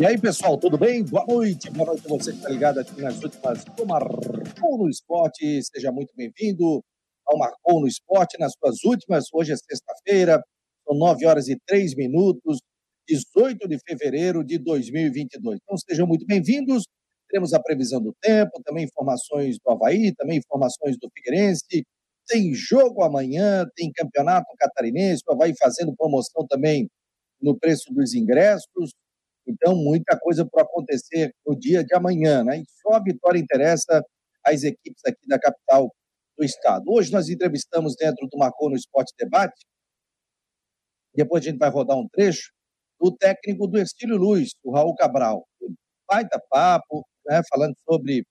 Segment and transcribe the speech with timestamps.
[0.00, 1.02] E aí, pessoal, tudo bem?
[1.04, 4.88] Boa noite, boa noite a você que está ligado aqui nas últimas do Marcou no
[4.88, 5.62] Esporte.
[5.62, 6.82] Seja muito bem-vindo
[7.26, 9.24] ao Marcou no Esporte nas suas últimas.
[9.32, 10.42] Hoje é sexta-feira,
[10.86, 12.58] são 9 horas e 3 minutos,
[13.08, 15.58] 18 de fevereiro de 2022.
[15.62, 16.84] Então, sejam muito bem-vindos.
[17.28, 21.84] Teremos a previsão do tempo, também informações do Havaí, também informações do Figueirense.
[22.26, 26.86] Tem jogo amanhã, tem campeonato catarinense, o Havaí fazendo promoção também
[27.40, 28.92] no preço dos ingressos.
[29.50, 32.58] Então, muita coisa para acontecer no dia de amanhã, né?
[32.58, 34.02] E só a vitória interessa
[34.44, 35.92] às equipes aqui da capital
[36.38, 36.84] do estado.
[36.88, 39.66] Hoje nós entrevistamos dentro do Marcou no Esporte Debate,
[41.14, 42.52] depois a gente vai rodar um trecho,
[43.00, 45.44] o técnico do Estilo Luz, o Raul Cabral.
[46.08, 48.24] Baita papo, né, falando sobre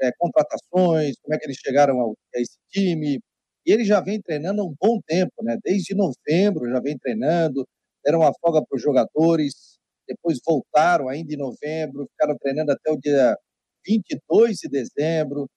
[0.00, 3.20] é, contratações, como é que eles chegaram ao, a esse time.
[3.66, 5.58] E ele já vem treinando há um bom tempo, né?
[5.62, 7.66] desde novembro já vem treinando,
[8.04, 9.77] deram uma folga para os jogadores,
[10.08, 13.36] depois voltaram ainda em novembro, ficaram treinando até o dia
[13.86, 15.48] 22 de dezembro,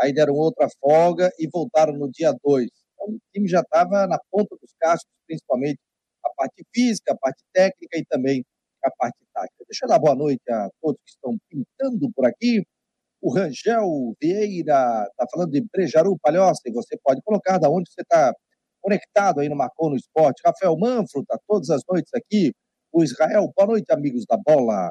[0.00, 2.68] aí deram outra folga e voltaram no dia 2.
[2.94, 5.78] Então, o time já estava na ponta dos cascos, principalmente
[6.24, 8.44] a parte física, a parte técnica e também
[8.84, 9.64] a parte tática.
[9.68, 12.62] Deixa eu dar boa noite a todos que estão pintando por aqui.
[13.20, 18.02] O Rangel Vieira está falando de Brejaru Palhoça, e você pode colocar da onde você
[18.02, 18.32] está
[18.80, 20.42] conectado aí no Marcou no Esporte.
[20.44, 22.52] Rafael Manfro está todas as noites aqui
[22.92, 23.52] o Israel.
[23.54, 24.90] Boa noite, amigos da bola.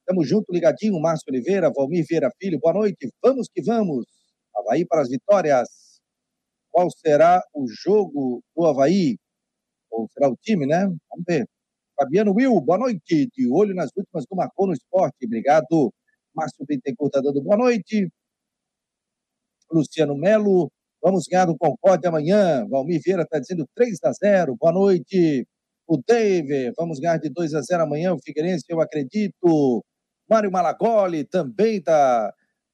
[0.00, 1.00] Estamos junto, ligadinho.
[1.00, 2.58] Márcio Oliveira, Valmir Vieira Filho.
[2.60, 3.10] Boa noite.
[3.22, 4.06] Vamos que vamos.
[4.54, 5.68] Havaí para as vitórias.
[6.70, 9.16] Qual será o jogo do Havaí?
[9.90, 10.84] Ou será o time, né?
[10.84, 11.46] Vamos ver.
[11.96, 13.28] Fabiano Will, boa noite.
[13.34, 15.26] De olho nas últimas do Marcou no Esporte.
[15.26, 15.92] Obrigado.
[16.34, 18.08] Márcio Bittencourt está dando boa noite.
[19.70, 20.70] Luciano Melo,
[21.02, 22.66] vamos ganhar do Concorde amanhã.
[22.68, 24.56] Valmir Vieira está dizendo 3 a 0.
[24.58, 25.46] Boa noite
[25.88, 26.72] o David.
[26.78, 28.14] Vamos ganhar de 2 a 0 amanhã.
[28.14, 29.84] O Figueirense, eu acredito.
[30.30, 32.32] Mário Malagoli também está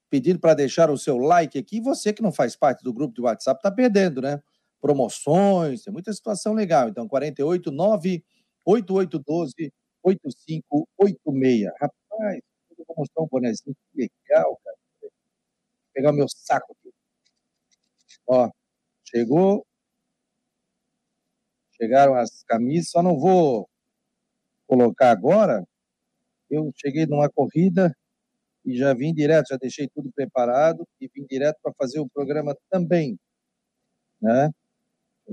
[0.09, 1.81] pedindo para deixar o seu like aqui.
[1.81, 4.41] Você que não faz parte do grupo de WhatsApp está perdendo, né?
[4.81, 6.89] Promoções, tem muita situação legal.
[6.89, 8.23] Então, 48 9
[8.65, 9.73] 8812
[10.03, 11.71] 8586.
[11.81, 12.39] Rapaz,
[12.77, 14.77] eu vou mostrar um bonezinho que legal, cara.
[15.01, 15.11] Vou
[15.93, 16.93] pegar o meu saco aqui.
[18.27, 18.49] Ó,
[19.05, 19.65] chegou
[21.77, 23.69] chegaram as camisas, só não vou
[24.67, 25.65] colocar agora.
[26.49, 27.95] Eu cheguei numa corrida
[28.65, 32.55] e já vim direto, já deixei tudo preparado e vim direto para fazer o programa
[32.69, 33.19] também.
[34.21, 34.51] Né?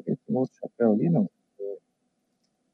[0.04, 1.28] Tem outro chapéu ali, não?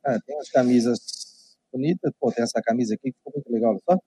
[0.04, 2.12] Ah, tem umas camisas bonitas.
[2.18, 4.00] Pô, tem essa camisa aqui que ficou muito legal, olha só.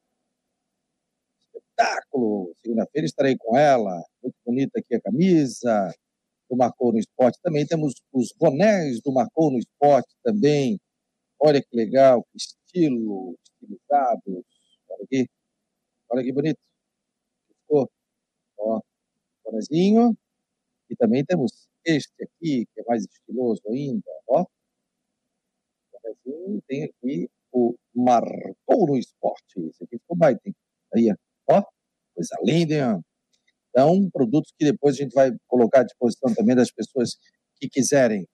[1.45, 2.53] Espetáculo!
[2.61, 4.03] Segunda-feira estarei com ela.
[4.21, 5.93] Muito bonita aqui a camisa
[6.51, 7.39] do Marcou no Esporte.
[7.41, 10.77] Também temos os bonés do Marcou no Esporte também.
[11.39, 14.43] Olha que legal, que estilo, estilizados.
[14.89, 15.27] Olha aqui.
[16.09, 16.59] Olha que bonito.
[17.47, 17.89] Ficou.
[18.59, 18.81] Ó,
[19.45, 20.15] bonezinho.
[20.89, 24.11] E também temos este aqui, que é mais estiloso ainda.
[24.27, 24.45] Ó.
[25.93, 26.61] Bonezinho.
[26.67, 29.59] Tem aqui o Marcou no Esporte.
[29.69, 30.41] Esse aqui ficou baita.
[30.93, 31.09] Aí,
[31.49, 31.63] ó.
[32.13, 33.10] Coisa linda, hein?
[33.71, 37.11] Então, produtos que depois a gente vai colocar à disposição também das pessoas
[37.55, 38.27] que quiserem.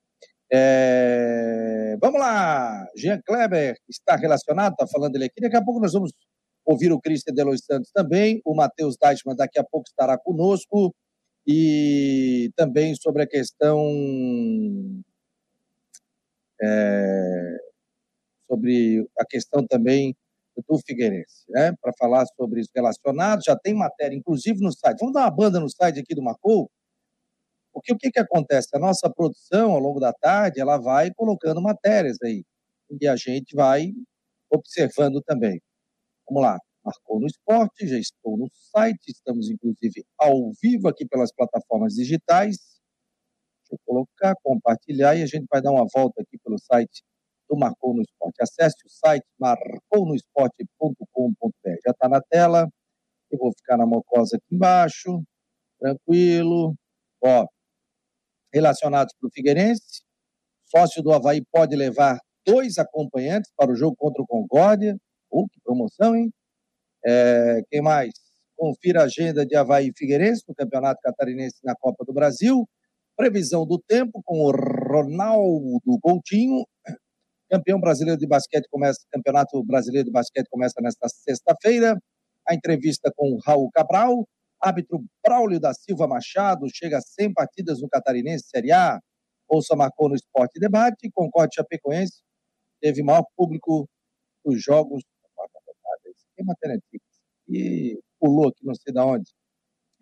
[0.51, 1.95] É...
[2.01, 2.87] Vamos lá!
[2.95, 5.39] Jean Kleber está relacionado, está falando ele aqui.
[5.39, 6.11] Daqui a pouco nós vamos
[6.65, 8.41] ouvir o Cristian Delois Santos também.
[8.43, 10.93] O Matheus Deichmann daqui a pouco estará conosco.
[11.45, 13.79] E também sobre a questão.
[16.61, 17.57] É...
[18.49, 20.15] sobre a questão também
[20.67, 21.73] do Figueirense, né?
[21.81, 24.99] Para falar sobre isso relacionado, já tem matéria, inclusive no site.
[24.99, 26.69] Vamos dar uma banda no site aqui do Marcou,
[27.73, 28.69] porque o que, que acontece?
[28.73, 32.43] A nossa produção, ao longo da tarde, ela vai colocando matérias aí,
[32.89, 33.91] e a gente vai
[34.51, 35.61] observando também.
[36.27, 41.31] Vamos lá, Marcou no Esporte, já estou no site, estamos inclusive ao vivo aqui pelas
[41.31, 42.57] plataformas digitais.
[43.61, 47.03] Deixa eu colocar, compartilhar e a gente vai dar uma volta aqui pelo site
[47.49, 48.41] do Marcou no Esporte.
[48.41, 51.79] Acesse o site marcounoesporte.com.br.
[51.85, 52.67] Já está na tela.
[53.31, 55.23] Eu vou ficar na mocosa aqui embaixo.
[55.79, 56.75] Tranquilo.
[57.23, 57.47] Ó,
[58.53, 60.01] relacionados para o Figueirense,
[60.65, 64.97] sócio do Havaí pode levar dois acompanhantes para o jogo contra o Concórdia.
[65.29, 66.31] Oh, que promoção, hein?
[67.05, 68.11] É, quem mais?
[68.55, 72.67] Confira a agenda de Havaí e Figueirense no Campeonato Catarinense na Copa do Brasil.
[73.15, 76.63] Previsão do tempo com o Ronaldo Coutinho
[77.49, 81.97] Campeão brasileiro de basquete começa, Campeonato Brasileiro de Basquete começa nesta sexta-feira.
[82.47, 84.27] A entrevista com Raul Cabral,
[84.61, 88.99] árbitro Braulio da Silva Machado, chega a 100 partidas no Catarinense Série A.
[89.47, 92.21] Ouça marcou no Esporte Debate, Concorde Chapecoense,
[92.81, 93.87] teve maior público
[94.45, 95.03] dos jogos.
[97.49, 99.31] e pulou aqui não sei de onde.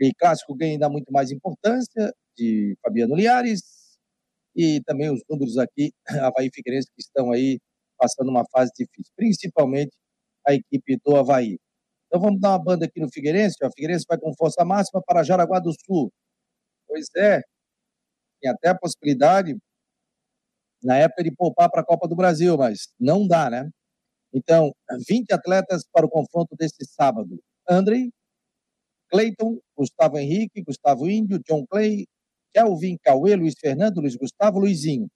[0.02, 3.85] E clássico ganha ainda muito mais importância de Fabiano Liares
[4.56, 5.92] e também os números aqui,
[6.32, 7.60] Havaí Figueirense, que estão aí
[7.98, 9.92] passando uma fase difícil, principalmente
[10.48, 11.58] a equipe do Havaí.
[12.08, 13.70] Então vamos dar uma banda aqui no Figueirense, ó.
[13.72, 16.12] Figueirense vai com força máxima para Jaraguá do Sul.
[16.88, 17.42] Pois é,
[18.42, 19.58] tem até a possibilidade,
[20.84, 23.70] na época, de poupar para a Copa do Brasil, mas não dá, né?
[24.34, 24.72] Então,
[25.08, 27.40] 20 atletas para o confronto desse sábado.
[27.68, 28.12] Andrei,
[29.10, 32.06] Cleiton, Gustavo Henrique, Gustavo Índio, John Clay,
[32.56, 35.08] Kelvin Cauê, Luiz Fernando, Luiz Gustavo, Luizinho.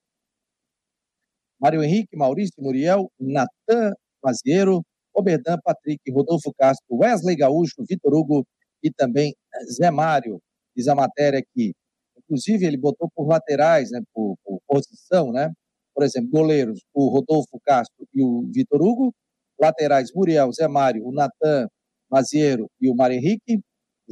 [1.58, 4.82] Mário Henrique, Maurício Muriel, Natan Mazieiro,
[5.14, 8.46] Oberdan, Patrick, Rodolfo Castro, Wesley Gaúcho, Vitor Hugo
[8.84, 9.34] e também
[9.72, 10.42] Zé Mário.
[10.76, 11.74] Diz a matéria aqui.
[12.18, 15.52] Inclusive, ele botou por laterais, né, por, por posição, né?
[15.96, 19.14] Por exemplo, goleiros, o Rodolfo Castro e o Vitor Hugo.
[19.60, 21.68] Laterais, Muriel, Zé Mário, o Natan
[22.10, 23.60] Mazieiro e o Mário Henrique.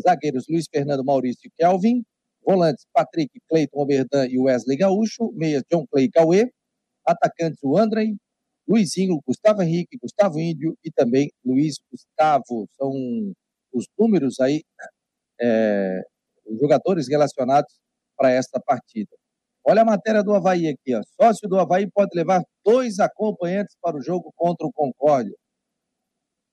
[0.01, 2.03] Zagueiros, Luiz Fernando, Maurício e Kelvin.
[2.47, 5.33] Volantes, Patrick, Cleiton, Oberdan e Wesley Gaúcho.
[5.33, 6.49] Meias, John Clay Cauê.
[7.05, 8.15] Atacantes, o Andrei,
[8.67, 12.67] Luizinho, Gustavo Henrique, Gustavo Índio e também Luiz Gustavo.
[12.77, 12.91] São
[13.73, 14.63] os números aí,
[15.41, 16.01] é,
[16.45, 17.73] os jogadores relacionados
[18.17, 19.09] para esta partida.
[19.65, 21.01] Olha a matéria do Havaí aqui, ó.
[21.21, 25.35] Sócio do Havaí pode levar dois acompanhantes para o jogo contra o Concórdia.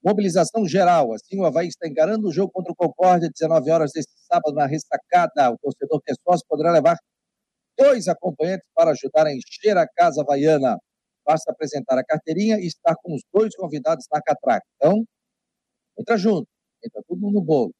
[0.04, 4.12] Mobilização geral, assim o Havaí está encarando o jogo contra o Concórdia, 19 horas deste
[4.30, 5.50] sábado na ressacada.
[5.50, 6.98] O torcedor que é sócio poderá levar
[7.78, 10.76] dois acompanhantes para ajudar a encher a casa havaiana.
[11.26, 14.66] Basta apresentar a carteirinha e estar com os dois convidados na catraca.
[14.76, 15.02] Então,
[15.98, 16.46] entra junto,
[16.84, 17.72] entra tudo no bolo.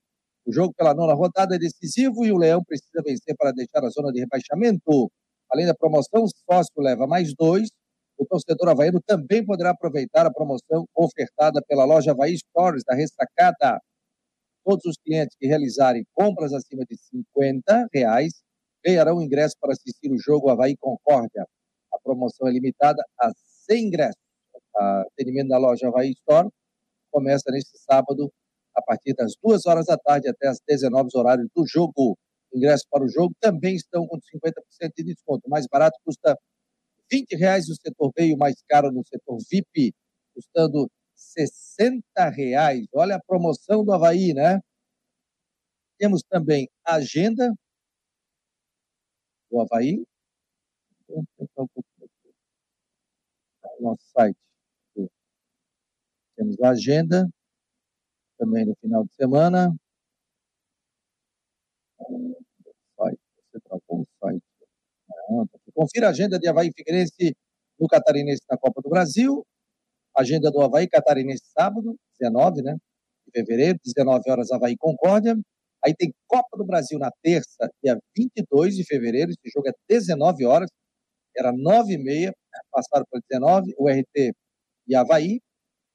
[0.46, 3.90] O jogo pela nona rodada é decisivo e o Leão precisa vencer para deixar a
[3.90, 5.10] zona de rebaixamento.
[5.52, 7.68] Além da promoção, o sócio leva mais dois.
[8.16, 13.80] O torcedor havaiano também poderá aproveitar a promoção ofertada pela loja Havaí Stores da Ressacada.
[14.64, 18.32] Todos os clientes que realizarem compras acima de 50 reais
[18.84, 21.44] ganharão ingresso para assistir o jogo Havaí Concórdia.
[21.92, 23.30] A promoção é limitada a
[23.68, 24.22] 100 ingressos.
[24.54, 26.48] O atendimento da loja Havaí Store
[27.10, 28.30] começa neste sábado,
[28.76, 32.16] a partir das 2 horas da tarde até as 19 horários do jogo.
[32.52, 35.42] Ingressos para o jogo também estão com 50% de desconto.
[35.46, 36.38] O mais barato custa
[37.10, 39.94] 20 reais no setor B e o mais caro no setor VIP,
[40.34, 42.86] custando 60 reais.
[42.92, 44.60] Olha a promoção do Havaí, né?
[45.98, 47.52] Temos também a agenda
[49.50, 50.04] do Havaí.
[53.80, 54.36] Nosso site.
[56.36, 57.28] Temos a agenda
[58.38, 59.74] também no final de semana.
[63.54, 64.53] Você trocou o site.
[65.74, 67.34] Confira a agenda de Havaí Figueirense
[67.78, 69.44] no Catarinense na Copa do Brasil.
[70.16, 72.76] Agenda do Havaí Catarinense sábado, 19 né,
[73.26, 75.36] de fevereiro, 19 horas Havaí Concórdia.
[75.84, 79.30] Aí tem Copa do Brasil na terça, dia 22 de fevereiro.
[79.30, 80.70] Esse jogo é 19 horas.
[81.36, 82.32] Era 9 e meia,
[82.70, 83.74] passaram para 19.
[83.78, 84.32] O RT
[84.86, 85.40] e Havaí.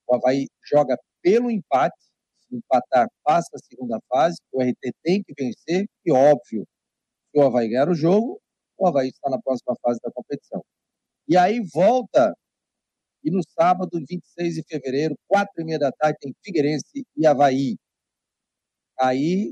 [0.07, 1.97] O Havaí joga pelo empate.
[2.41, 4.37] Se empatar, passa a segunda fase.
[4.51, 5.85] O RT tem que vencer.
[6.05, 6.67] E óbvio,
[7.31, 8.39] se o Havaí ganhar o jogo,
[8.79, 10.63] o Havaí está na próxima fase da competição.
[11.27, 12.33] E aí volta.
[13.23, 17.75] E no sábado, 26 de fevereiro, quatro e meia da tarde, tem Figueirense e Havaí.
[18.99, 19.51] Aí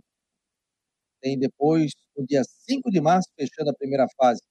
[1.21, 4.41] tem depois, no dia 5 de março, fechando a primeira fase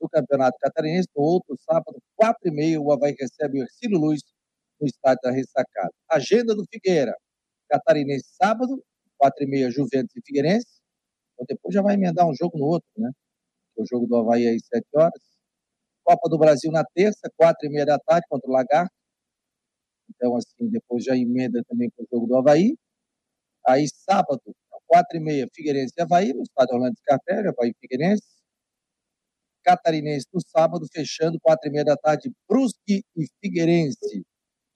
[0.00, 1.08] do Campeonato Catarinense.
[1.16, 4.20] No outro sábado, 4 e meia, o Havaí recebe o Ercílio Luz
[4.80, 5.92] no estádio da Ressacada.
[6.10, 7.14] Agenda do Figueira.
[7.68, 8.82] Catarinense sábado,
[9.18, 10.80] 4 e meia, Juventus e Figueirense.
[11.34, 13.10] Então depois já vai emendar um jogo no outro, né?
[13.76, 15.20] O jogo do Havaí às 7 horas.
[16.04, 18.92] Copa do Brasil na terça, 4 e meia da tarde, contra o Lagarto.
[20.10, 22.76] Então, assim, depois já emenda também com o jogo do Havaí.
[23.66, 24.40] Aí, sábado,
[24.86, 28.36] quatro e meia, Figueirense e Havaí, no estádio Orlando Scarpelli, Havaí Figueirense.
[29.64, 34.24] Catarinense no sábado, fechando quatro e meia da tarde, Brusque e Figueirense.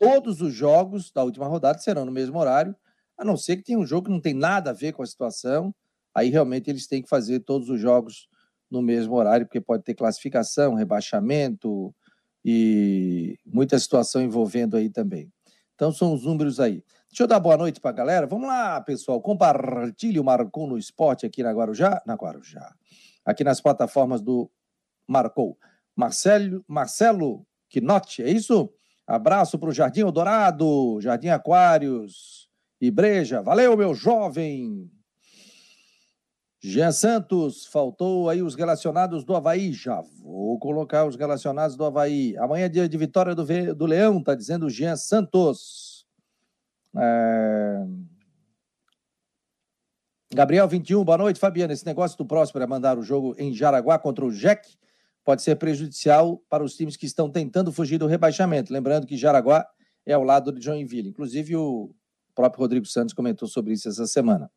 [0.01, 2.75] Todos os jogos da última rodada serão no mesmo horário,
[3.17, 5.07] a não ser que tenha um jogo que não tem nada a ver com a
[5.07, 5.73] situação.
[6.15, 8.27] Aí realmente eles têm que fazer todos os jogos
[8.71, 11.95] no mesmo horário, porque pode ter classificação, rebaixamento
[12.45, 15.31] e muita situação envolvendo aí também.
[15.75, 16.85] Então são os números aí.
[17.09, 18.27] Deixa eu dar boa noite para a galera.
[18.27, 19.21] Vamos lá, pessoal.
[19.21, 22.01] Compartilhe o Marcou no Esporte aqui na Guarujá.
[22.07, 22.73] Na Guarujá.
[23.25, 24.51] Aqui nas plataformas do
[25.09, 25.59] Marcou.
[25.97, 28.73] Marcelo, Marcelo Quinotti, é isso?
[29.07, 32.49] Abraço para o Jardim Eldorado, Jardim Aquários
[32.81, 33.43] e Breja.
[33.43, 34.89] Valeu, meu jovem!
[36.63, 39.73] Jean Santos, faltou aí os relacionados do Havaí.
[39.73, 42.37] Já vou colocar os relacionados do Havaí.
[42.37, 46.07] Amanhã é dia de vitória do, do Leão, tá dizendo Jean Santos.
[46.97, 47.87] É...
[50.33, 51.73] Gabriel 21, boa noite, Fabiano.
[51.73, 54.79] Esse negócio do próximo é mandar o jogo em Jaraguá contra o Jack
[55.25, 58.73] pode ser prejudicial para os times que estão tentando fugir do rebaixamento.
[58.73, 59.67] Lembrando que Jaraguá
[60.05, 61.09] é ao lado de Joinville.
[61.09, 61.95] Inclusive, o
[62.35, 64.51] próprio Rodrigo Santos comentou sobre isso essa semana.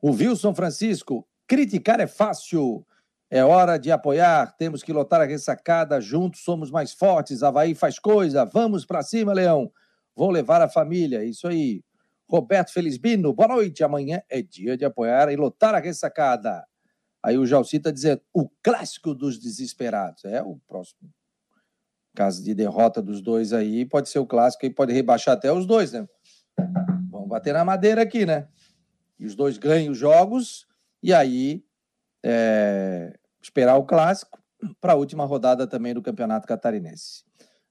[0.00, 2.86] O Wilson Francisco, criticar é fácil.
[3.30, 7.98] É hora de apoiar, temos que lotar a ressacada, juntos somos mais fortes, Havaí faz
[7.98, 9.70] coisa, vamos para cima, Leão.
[10.16, 11.82] Vou levar a família, isso aí.
[12.26, 13.84] Roberto Felizbino, boa noite.
[13.84, 16.64] Amanhã é dia de apoiar e lotar a ressacada.
[17.22, 20.24] Aí o Jalci está dizendo, o clássico dos desesperados.
[20.24, 21.10] É o próximo.
[22.14, 25.66] Caso de derrota dos dois aí, pode ser o clássico e pode rebaixar até os
[25.66, 26.06] dois, né?
[27.10, 28.48] Vamos bater na madeira aqui, né?
[29.18, 30.66] E os dois ganham os jogos,
[31.02, 31.62] e aí
[32.24, 34.38] é, esperar o clássico
[34.80, 37.24] para a última rodada também do Campeonato Catarinense.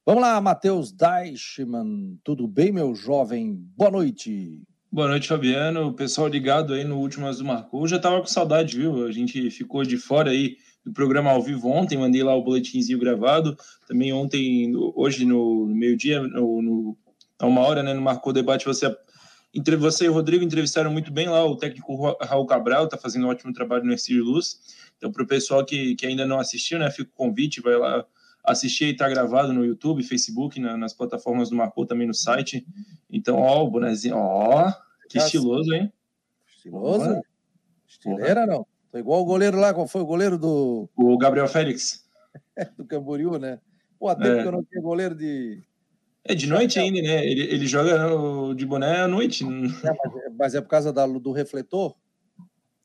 [0.06, 2.18] Vamos lá, Matheus Deichmann.
[2.24, 3.56] Tudo bem, meu jovem?
[3.76, 4.62] Boa noite.
[4.90, 5.94] Boa noite, Fabiano.
[5.94, 7.86] Pessoal ligado aí no último Azul Marcou.
[7.88, 9.06] Já tava com saudade, viu?
[9.06, 10.56] A gente ficou de fora aí
[10.86, 13.58] do programa ao vivo ontem, mandei lá o boletimzinho gravado.
[13.86, 16.98] Também ontem, hoje no meio-dia, no, no,
[17.38, 18.96] a uma hora, né, no Marcou Debate, você,
[19.54, 23.26] entre você e o Rodrigo entrevistaram muito bem lá o técnico Raul Cabral, tá fazendo
[23.26, 24.60] um ótimo trabalho no Ercílio Luz.
[24.98, 28.06] Então, para o pessoal que, que ainda não assistiu, né, fica o convite, vai lá
[28.44, 32.66] assistir e tá gravado no YouTube, Facebook, na, nas plataformas do Marcou, também no site.
[33.10, 34.72] Então, ó, o bonezinho, ó,
[35.10, 35.92] que estiloso, hein?
[36.56, 37.22] Estiloso?
[37.88, 38.66] Estileira, não?
[38.92, 40.90] Tô igual o goleiro lá, qual foi o goleiro do...
[40.96, 42.06] O Gabriel Félix.
[42.78, 43.60] do Camboriú, né?
[44.00, 44.42] Pô, até é.
[44.42, 45.64] que eu não tinha goleiro de...
[46.28, 47.26] É de noite ainda, né?
[47.26, 49.44] Ele, ele joga de boné à noite.
[49.44, 51.96] É, mas, mas, é por causa da, do refletor?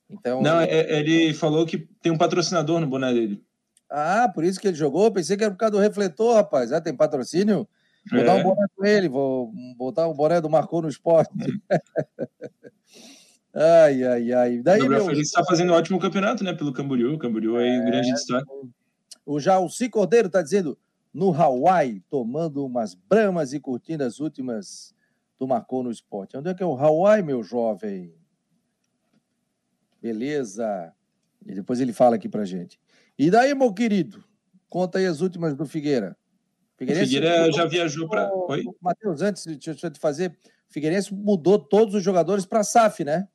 [0.08, 0.70] Então, não, ele...
[0.70, 3.42] É, ele falou que tem um patrocinador no boné dele.
[3.90, 5.10] Ah, por isso que ele jogou?
[5.10, 6.72] Pensei que era por causa do refletor, rapaz.
[6.72, 7.68] Ah, tem patrocínio?
[8.10, 8.24] Vou é.
[8.24, 11.32] dar um boné com ele, vou botar um boné do Marcou no esporte.
[13.54, 14.58] ai, ai, ai.
[14.62, 15.20] Daí, o Gabriel meu...
[15.20, 16.52] Está fazendo um ótimo campeonato, né?
[16.52, 17.18] Pelo Camboriú.
[17.18, 18.46] Camboriú aí, é, grande destaque.
[19.24, 20.76] O Jalci Cordeiro está dizendo,
[21.12, 24.94] no Hawaii, tomando umas bramas e curtindo as últimas
[25.38, 26.36] do Marcou no esporte.
[26.36, 28.14] Onde é que é o Hawaii, meu jovem?
[30.00, 30.92] Beleza.
[31.44, 32.80] E depois ele fala aqui pra gente.
[33.18, 34.24] E daí, meu querido?
[34.68, 36.16] Conta aí as últimas do Figueira.
[36.76, 38.30] Figueirense Figueira já viajou para.
[38.80, 40.30] Matheus, antes de eu te fazer,
[40.68, 43.28] o Figueirense mudou todos os jogadores para a SAF, né?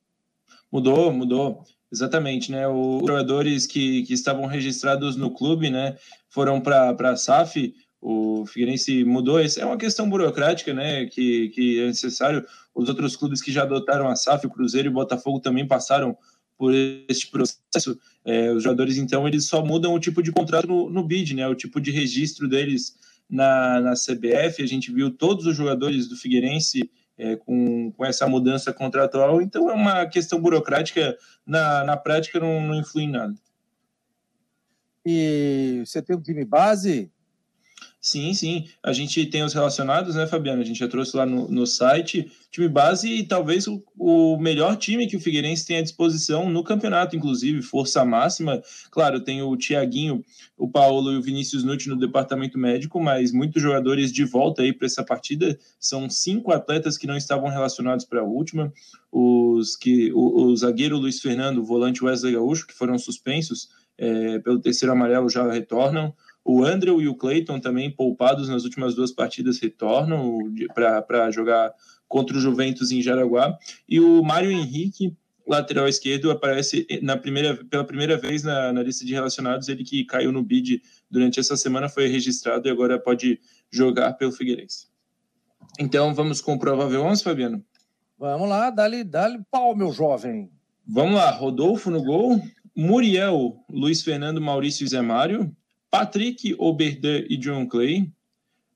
[0.72, 1.64] Mudou, mudou.
[1.92, 2.68] Exatamente, né?
[2.68, 5.96] Os jogadores que, que estavam registrados no clube, né,
[6.30, 7.74] foram para a SAF.
[8.02, 9.40] O Figueirense mudou.
[9.40, 11.06] Isso é uma questão burocrática, né?
[11.06, 12.46] Que, que é necessário.
[12.76, 16.16] Os outros clubes que já adotaram a SAF, o Cruzeiro e o Botafogo também passaram
[16.58, 17.98] por este processo.
[18.26, 21.48] É, os jogadores, então, eles só mudam o tipo de contrato no, no BID, né?
[21.48, 22.96] O tipo de registro deles
[23.30, 24.62] na, na CBF.
[24.62, 29.42] A gente viu todos os jogadores do Figueirense é, com, com essa mudança contratual.
[29.42, 31.18] Então, é uma questão burocrática.
[31.46, 33.34] Na, na prática, não, não influi em nada.
[35.06, 37.12] E você tem um time base?
[38.00, 38.66] Sim, sim.
[38.84, 40.62] A gente tem os relacionados, né, Fabiano?
[40.62, 44.76] A gente já trouxe lá no, no site time base e talvez o, o, melhor
[44.78, 48.62] time que o Figueirense tem à disposição no campeonato, inclusive, força máxima.
[48.90, 50.24] Claro, tem o Tiaguinho,
[50.58, 54.72] o Paulo e o Vinícius Nutti no departamento médico, mas muitos jogadores de volta aí
[54.72, 55.58] para essa partida.
[55.80, 58.74] São cinco atletas que não estavam relacionados para a última.
[59.12, 64.40] Os que o, o, zagueiro Luiz Fernando, o volante Wesley Gaúcho, que foram suspensos é,
[64.40, 66.14] pelo terceiro amarelo, já retornam.
[66.50, 70.40] O Andrew e o Clayton também poupados nas últimas duas partidas retornam
[70.74, 71.74] para jogar
[72.08, 73.58] contra o Juventus em Jaraguá.
[73.88, 75.14] E o Mário Henrique,
[75.46, 79.68] lateral esquerdo, aparece na primeira, pela primeira vez na, na, lista de relacionados.
[79.68, 84.32] Ele que caiu no bid durante essa semana foi registrado e agora pode jogar pelo
[84.32, 84.88] Figueirense.
[85.78, 87.62] Então vamos com o provável 11, Fabiano?
[88.18, 90.50] Vamos lá, dá-lhe dá pau, meu jovem.
[90.88, 92.42] Vamos lá, Rodolfo no gol,
[92.74, 95.54] Muriel, Luiz Fernando, Maurício e Zé Mário,
[95.98, 98.08] Patrick, Oberdan e John Clay,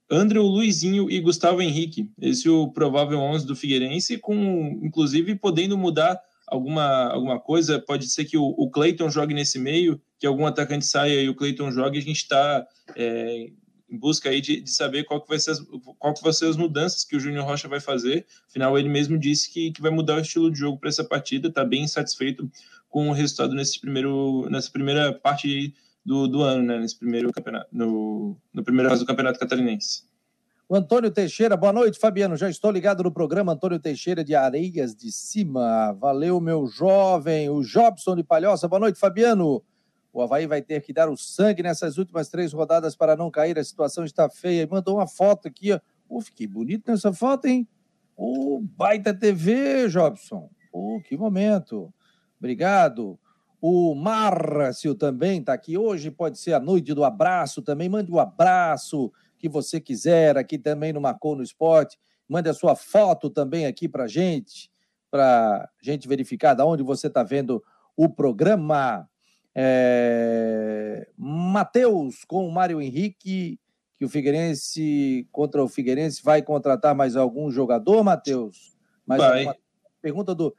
[0.10, 2.10] André, Luizinho e Gustavo Henrique.
[2.20, 7.80] Esse é o provável 11 do Figueirense, com inclusive podendo mudar alguma, alguma coisa.
[7.80, 8.72] Pode ser que o, o
[9.12, 12.00] jogue nesse meio, que algum atacante saia e o Cleiton jogue.
[12.00, 13.52] A gente está é,
[13.88, 15.60] em busca aí de, de, saber qual que, vai ser as,
[16.00, 18.26] qual que vai ser as mudanças que o Júnior Rocha vai fazer.
[18.50, 21.50] Afinal, ele mesmo disse que, que vai mudar o estilo de jogo para essa partida.
[21.50, 22.50] Está bem satisfeito
[22.90, 25.72] com o resultado nesse primeiro, nessa primeira parte
[26.06, 26.80] do, do ano, né?
[26.80, 30.04] Nesse primeiro campeonato, no, no primeiro fase do Campeonato Catarinense.
[30.68, 32.38] O Antônio Teixeira, boa noite, Fabiano.
[32.38, 35.92] Já estou ligado no programa Antônio Teixeira de Areias de Cima.
[36.00, 37.50] Valeu, meu jovem.
[37.50, 39.62] O Jobson de Palhoça, boa noite, Fabiano.
[40.14, 43.60] O Havaí vai ter que dar o sangue nessas últimas três rodadas para não cair.
[43.60, 44.68] A situação está feia.
[44.70, 46.22] Mandou uma foto aqui, ó.
[46.22, 47.68] Fiquei bonito nessa foto, hein?
[48.16, 50.50] O baita TV, Jobson.
[50.74, 51.94] Uh, que momento.
[52.40, 53.20] Obrigado.
[53.62, 57.88] O Márcio também está aqui hoje, pode ser a noite do abraço também.
[57.88, 62.00] Mande o um abraço que você quiser aqui também no Marcou no Esporte.
[62.28, 64.72] Mande a sua foto também aqui para gente,
[65.12, 67.64] para gente verificar de onde você está vendo
[67.96, 69.08] o programa.
[69.54, 71.08] É...
[71.16, 73.60] Matheus com o Mário Henrique,
[73.96, 78.76] que o Figueirense contra o Figueirense vai contratar mais algum jogador, Matheus?
[79.06, 79.44] vai.
[79.44, 79.56] Uma...
[80.02, 80.56] Pergunta do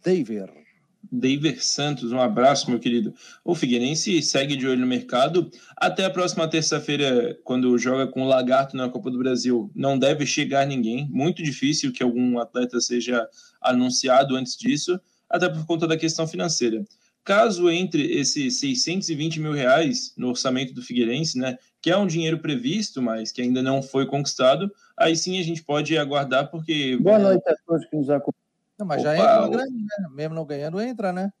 [0.00, 0.65] David.
[1.10, 3.14] David Santos, um abraço, meu querido.
[3.44, 5.50] O Figueirense segue de olho no mercado.
[5.76, 10.26] Até a próxima terça-feira, quando joga com o Lagarto na Copa do Brasil, não deve
[10.26, 11.08] chegar ninguém.
[11.10, 13.28] Muito difícil que algum atleta seja
[13.60, 16.84] anunciado antes disso, até por conta da questão financeira.
[17.24, 22.38] Caso entre esses 620 mil reais no orçamento do Figueirense, né, que é um dinheiro
[22.38, 26.96] previsto, mas que ainda não foi conquistado, aí sim a gente pode aguardar, porque.
[26.98, 28.45] Boa noite a todos que nos acompanham.
[28.78, 30.08] Não, mas Opa, já entra grande, né?
[30.14, 31.32] Mesmo não ganhando, entra, né?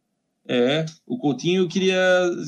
[0.48, 1.98] É, o Coutinho queria,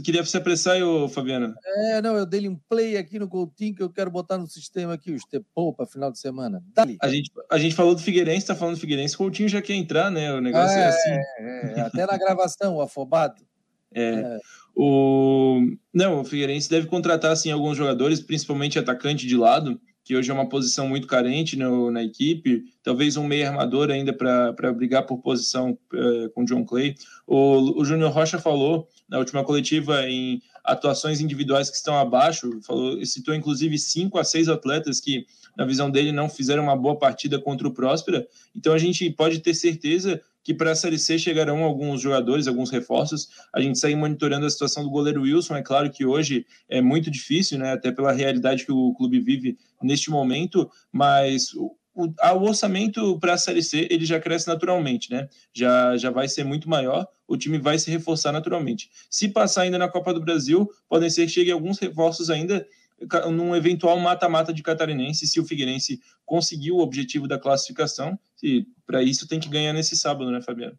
[0.05, 1.53] queria se apressar, aí, Fabiano.
[1.67, 4.95] É, não, eu dei um play aqui no Coutinho que eu quero botar no sistema
[4.95, 6.63] aqui, o Stepou para final de semana.
[6.73, 6.97] Dali.
[7.03, 9.75] A gente, a gente falou do Figueirense, tá falando do Figueirense, o Coutinho já quer
[9.75, 10.33] entrar, né?
[10.33, 11.11] O negócio é, é assim.
[11.11, 13.43] É, é, até na gravação, o afobado.
[13.93, 14.03] É.
[14.03, 14.39] é.
[14.77, 15.61] O...
[15.93, 20.33] Não, o Figueirense deve contratar assim, alguns jogadores, principalmente atacante de lado, que hoje é
[20.33, 25.19] uma posição muito carente no, na equipe, talvez um meio armador ainda para brigar por
[25.19, 26.95] posição uh, com John Clay.
[27.27, 33.05] O, o Júnior Rocha falou na última coletiva em atuações individuais que estão abaixo, falou,
[33.05, 37.39] citou inclusive cinco a seis atletas que, na visão dele, não fizeram uma boa partida
[37.39, 38.27] contra o Próspera.
[38.57, 42.71] Então a gente pode ter certeza que para a Série C chegarão alguns jogadores, alguns
[42.71, 43.29] reforços.
[43.55, 45.57] A gente segue monitorando a situação do goleiro Wilson.
[45.57, 49.59] É claro que hoje é muito difícil, né, até pela realidade que o clube vive
[49.83, 55.29] neste momento, mas o, o, orçamento para a Série C ele já cresce naturalmente, né?
[55.53, 58.89] Já, já vai ser muito maior, o time vai se reforçar naturalmente.
[59.11, 62.67] Se passar ainda na Copa do Brasil, podem ser que cheguem alguns reforços ainda
[63.31, 69.03] num eventual mata-mata de catarinense, se o Figueirense conseguir o objetivo da classificação, e para
[69.03, 70.79] isso tem que ganhar nesse sábado, né, Fabiano?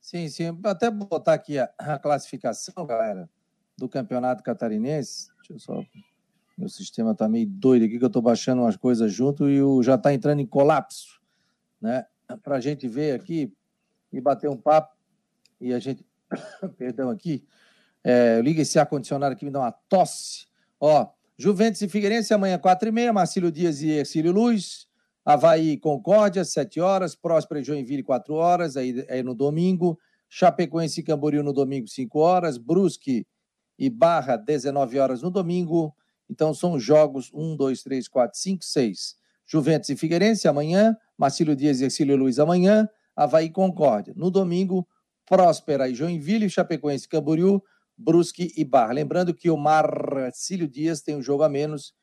[0.00, 0.58] Sim, sim.
[0.64, 3.28] Até botar aqui a, a classificação, galera,
[3.76, 5.28] do campeonato catarinense.
[5.38, 5.82] Deixa eu só.
[6.56, 9.82] Meu sistema está meio doido aqui, que eu estou baixando umas coisas junto e o,
[9.82, 11.20] já está entrando em colapso,
[11.80, 12.06] né?
[12.42, 13.52] Para a gente ver aqui
[14.12, 14.94] e bater um papo
[15.60, 16.06] e a gente.
[16.76, 17.44] Perdão aqui.
[18.04, 20.46] É, liga esse ar-condicionado aqui, me dá uma tosse.
[20.86, 24.86] Ó, Juventus e Figueirense amanhã, 4 e meia, Marcílio Dias e Ercílio Luz.
[25.24, 27.16] Havaí Concórdia, 7 horas.
[27.16, 29.98] Próspera e Joinville, 4 horas, aí, aí no domingo.
[30.28, 32.58] Chapecoense e Camboriú no domingo, 5 horas.
[32.58, 33.26] Brusque
[33.78, 35.94] e Barra, 19 horas no domingo.
[36.28, 39.14] Então são jogos 1, 2, 3, 4, 5, 6.
[39.46, 40.94] Juventus e Figueirense amanhã.
[41.16, 42.86] Marcílio Dias e Ercílio Luz amanhã.
[43.16, 44.12] Havaí Concórdia.
[44.14, 44.86] No domingo,
[45.24, 47.62] Próspera e Joinville, Chapecoense e Camboriú.
[47.96, 48.92] Brusque e Barra.
[48.92, 51.94] Lembrando que o Marcílio Dias tem um jogo a menos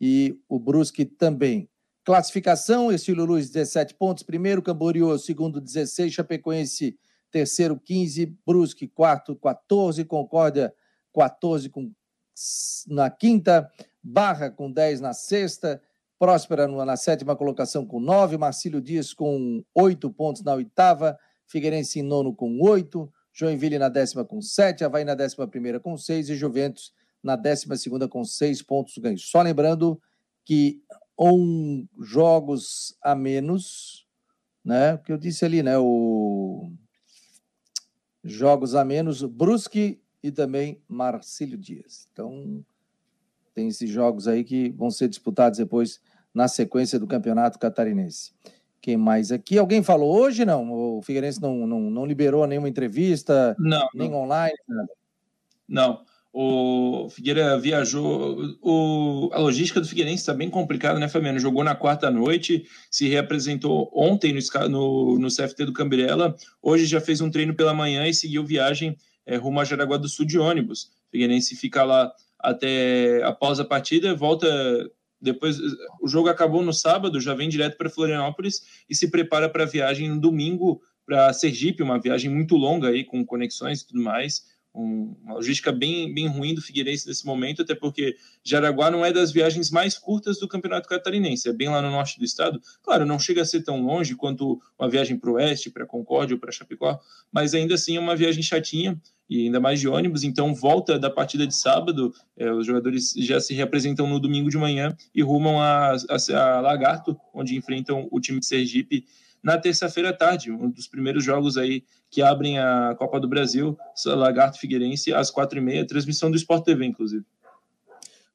[0.00, 1.68] e o Brusque também.
[2.04, 4.22] Classificação: Estilo Luz, 17 pontos.
[4.22, 6.12] Primeiro, Camboriú, segundo, 16.
[6.12, 6.98] Chapecoense,
[7.30, 8.38] terceiro, 15.
[8.46, 10.04] Brusque, quarto, 14.
[10.04, 10.72] Concórdia,
[11.14, 11.92] 14 com,
[12.88, 13.70] na quinta.
[14.02, 15.80] Barra, com 10 na sexta.
[16.18, 18.36] Próspera na sétima colocação com 9.
[18.38, 21.18] Marcílio Dias com 8 pontos na oitava.
[21.46, 23.10] Figueirense em nono com 8.
[23.40, 27.74] Joinville na décima com sete, Havaí na décima primeira com seis e Juventus na décima
[27.74, 29.30] segunda com seis pontos ganhos.
[29.30, 30.00] Só lembrando
[30.44, 30.82] que
[31.18, 34.06] um jogos a menos,
[34.62, 34.94] né?
[34.94, 35.78] O que eu disse ali, né?
[35.78, 36.70] O
[38.22, 42.06] jogos a menos, Brusque e também Marcílio Dias.
[42.12, 42.62] Então,
[43.54, 45.98] tem esses jogos aí que vão ser disputados depois
[46.34, 48.32] na sequência do Campeonato Catarinense.
[48.80, 49.58] Quem mais aqui?
[49.58, 50.44] Alguém falou hoje?
[50.44, 54.22] Não, o Figueirense não, não, não liberou nenhuma entrevista, não, nem não.
[54.22, 54.88] online, nada.
[55.68, 56.02] Não.
[56.32, 58.38] O Figueira viajou.
[58.62, 61.40] O, a logística do Figueirense está bem complicada, né, Fabiano?
[61.40, 66.36] Jogou na quarta noite, se reapresentou ontem no, no, no CFT do Cambirela.
[66.62, 70.08] Hoje já fez um treino pela manhã e seguiu viagem é, rumo a Jaraguá do
[70.08, 70.84] Sul de ônibus.
[71.08, 74.46] O Figueirense fica lá até após a partida, volta
[75.20, 75.58] depois,
[76.00, 79.66] o jogo acabou no sábado, já vem direto para Florianópolis e se prepara para a
[79.66, 84.44] viagem no domingo para Sergipe, uma viagem muito longa aí com conexões e tudo mais.
[84.72, 89.12] Um, uma logística bem, bem ruim do Figueirense nesse momento, até porque Jaraguá não é
[89.12, 92.60] das viagens mais curtas do Campeonato Catarinense, é bem lá no norte do estado.
[92.82, 96.34] Claro, não chega a ser tão longe quanto uma viagem para o oeste, para Concórdia
[96.34, 97.00] ou para Chapecó,
[97.32, 100.24] mas ainda assim é uma viagem chatinha e ainda mais de ônibus.
[100.24, 104.58] Então, volta da partida de sábado, é, os jogadores já se representam no domingo de
[104.58, 109.04] manhã e rumam a, a, a, Lagarto, onde enfrentam o time de Sergipe
[109.42, 113.76] na terça-feira à tarde, um dos primeiros jogos aí que abrem a Copa do Brasil,
[114.06, 117.24] Lagarto Figueirense, às quatro e meia, transmissão do Sport TV, inclusive.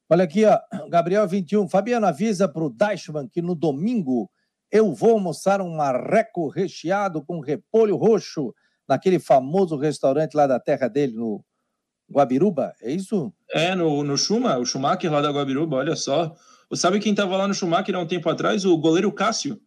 [0.08, 1.68] Olha aqui, ó, Gabriel 21.
[1.68, 4.30] Fabiano avisa para o Deichmann que no domingo
[4.70, 8.54] eu vou almoçar um marreco recheado com repolho roxo
[8.88, 11.44] naquele famoso restaurante lá da terra dele, no
[12.10, 13.32] Guabiruba, é isso?
[13.50, 16.34] É, no, no Chuma, o Schumacher lá da Guabiruba, olha só.
[16.74, 18.64] Sabe quem estava lá no Schumacher há um tempo atrás?
[18.64, 19.60] O goleiro Cássio.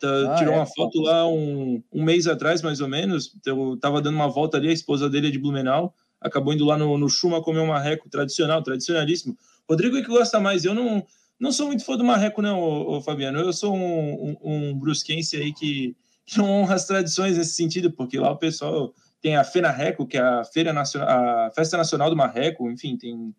[0.00, 3.32] Tá, ah, tirou é, uma foto lá um, um mês atrás, mais ou menos.
[3.44, 5.94] Eu tava dando uma volta ali, a esposa dele é de Blumenau.
[6.20, 9.36] Acabou indo lá no, no Chuma comer um marreco tradicional, tradicionalíssimo.
[9.68, 10.64] Rodrigo é que gosta mais.
[10.64, 11.04] Eu não,
[11.38, 13.38] não sou muito fã do marreco, não, ô, ô Fabiano.
[13.38, 17.90] Eu sou um, um, um brusquense aí que, que não honra as tradições nesse sentido,
[17.90, 22.10] porque lá o pessoal tem a FENARRECO, que é a Feira Nacional, a Festa Nacional
[22.10, 23.34] do Marreco, enfim, tem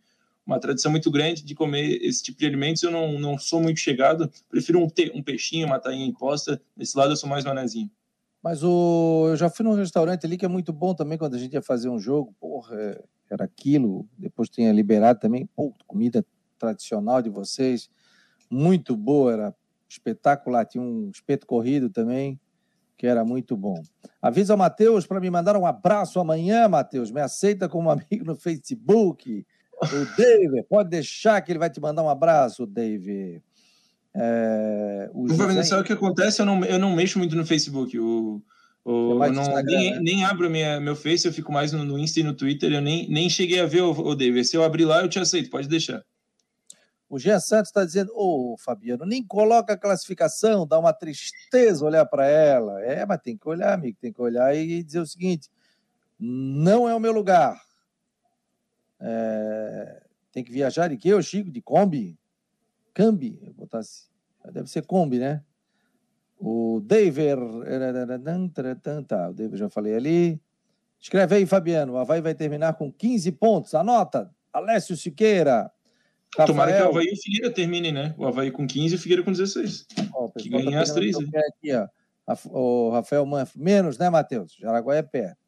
[0.47, 2.81] uma tradição muito grande de comer esse tipo de alimentos.
[2.81, 6.59] Eu não, não sou muito chegado, prefiro um, um peixinho, uma tainha imposta.
[6.75, 7.91] Nesse lado eu sou mais manezinho.
[8.41, 11.37] Mas o, eu já fui num restaurante ali que é muito bom também quando a
[11.37, 12.33] gente ia fazer um jogo.
[12.39, 14.07] Porra, é, era aquilo.
[14.17, 15.45] Depois tinha liberado também.
[15.53, 16.25] Pô, comida
[16.57, 17.89] tradicional de vocês.
[18.49, 19.55] Muito boa, era
[19.89, 20.65] espetacular.
[20.65, 22.39] Tinha um espeto corrido também,
[22.95, 23.81] que era muito bom.
[24.21, 27.11] Avisa o Matheus para me mandar um abraço amanhã, Matheus.
[27.11, 29.45] Me aceita como amigo no Facebook.
[29.81, 33.41] O David, pode deixar que ele vai te mandar um abraço, David.
[34.15, 35.63] É, o José...
[35.63, 36.41] Sabe o que acontece?
[36.41, 37.97] Eu não, eu não mexo muito no Facebook.
[37.99, 38.41] O,
[38.83, 39.99] o, é não, nem, né?
[40.01, 42.71] nem abro minha, meu Face, eu fico mais no, no Insta e no Twitter.
[42.71, 44.45] Eu nem, nem cheguei a ver o, o David.
[44.47, 46.03] Se eu abrir lá, eu te aceito, pode deixar.
[47.09, 51.85] O Jean Santos está dizendo: Ô, oh, Fabiano, nem coloca a classificação, dá uma tristeza
[51.85, 52.81] olhar para ela.
[52.81, 55.49] É, mas tem que olhar, amigo, tem que olhar e dizer o seguinte:
[56.19, 57.61] não é o meu lugar.
[58.99, 61.51] É, tem que viajar de quê, ô Chico?
[61.51, 62.17] De Kombi?
[62.93, 63.39] Cambi?
[63.71, 64.07] Assim.
[64.51, 65.43] Deve ser Kombi, né?
[66.39, 67.37] O David.
[69.07, 70.41] Tá, o David já falei ali.
[70.99, 71.93] Escreve aí, Fabiano.
[71.93, 73.75] O Havaí vai terminar com 15 pontos.
[73.75, 74.31] Anota.
[74.51, 75.71] Alessio Siqueira.
[76.35, 76.47] Rafael.
[76.47, 78.15] Tomara que o Havaí e o Figueira terminem, né?
[78.17, 79.87] O Havaí com 15 e o Figueira com 16.
[80.13, 81.15] Oh, que ganhem tá as três.
[81.15, 81.87] Aqui, ó.
[82.49, 83.59] O Rafael Manfro.
[83.61, 84.55] Menos, né, Matheus?
[84.59, 85.46] Jaraguá é perto.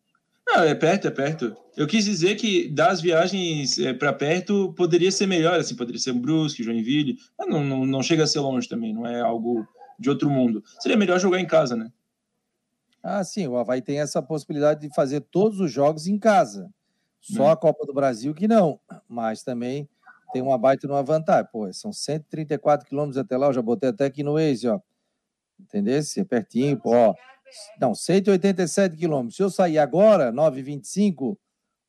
[0.51, 1.55] Não, é perto, é perto.
[1.77, 6.11] Eu quis dizer que das viagens é, para perto poderia ser melhor, assim, poderia ser
[6.13, 9.67] Brusque, Joinville, mas não, não, não chega a ser longe também, não é algo
[9.99, 10.63] de outro mundo.
[10.79, 11.91] Seria melhor jogar em casa, né?
[13.03, 16.69] Ah, sim, o Havaí tem essa possibilidade de fazer todos os jogos em casa.
[17.21, 17.49] Só hum.
[17.49, 19.87] a Copa do Brasil que não, mas também
[20.33, 21.47] tem uma baita numa vantagem.
[21.51, 24.79] Pô, são 134 quilômetros até lá, eu já botei até aqui no Waze, ó.
[25.59, 25.99] Entendeu?
[26.17, 27.13] É pertinho, pô, ó.
[27.79, 29.35] Não, 187 quilômetros.
[29.35, 31.37] Se eu sair agora, 9h25,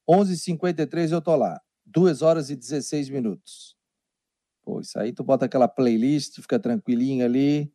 [0.09, 1.61] 11h53 eu tô lá.
[1.87, 3.77] 2 horas e 16 minutos.
[4.63, 7.73] Pô, isso aí tu bota aquela playlist, fica tranquilinho ali,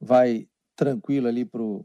[0.00, 0.46] vai
[0.76, 1.84] tranquilo ali pro.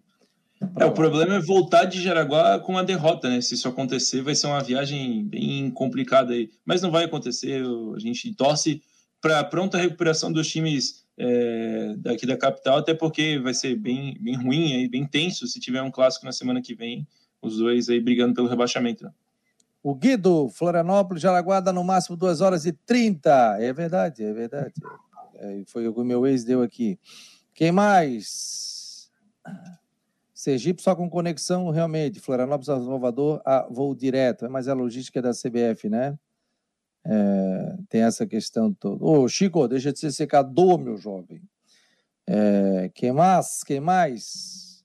[0.80, 3.42] É, o problema é voltar de Jaraguá com a derrota, né?
[3.42, 6.52] Se isso acontecer, vai ser uma viagem bem complicada aí.
[6.64, 7.64] Mas não vai acontecer,
[7.96, 8.84] a gente torce
[9.20, 14.17] para a pronta recuperação dos times é, daqui da capital, até porque vai ser bem,
[14.19, 17.08] bem ruim, aí, bem tenso se tiver um clássico na semana que vem,
[17.41, 19.12] os dois aí brigando pelo rebaixamento.
[19.84, 23.58] O Guido, Florianópolis, Jaraguá dá no máximo 2 horas e 30.
[23.60, 24.74] É verdade, é verdade.
[25.36, 27.00] É, foi o que o meu ex deu aqui.
[27.52, 29.10] Quem mais?
[30.36, 32.19] Sergipe só com conexão, realmente.
[32.19, 34.47] Florianópolis a Salvador, a voo direto.
[34.52, 36.15] Mas é a logística da CBF, né?
[37.06, 39.04] É, tem essa questão toda.
[39.04, 41.42] Ô, Chico, deixa de ser secador, meu jovem.
[42.28, 43.64] É, quem mais?
[43.64, 44.84] Quem mais?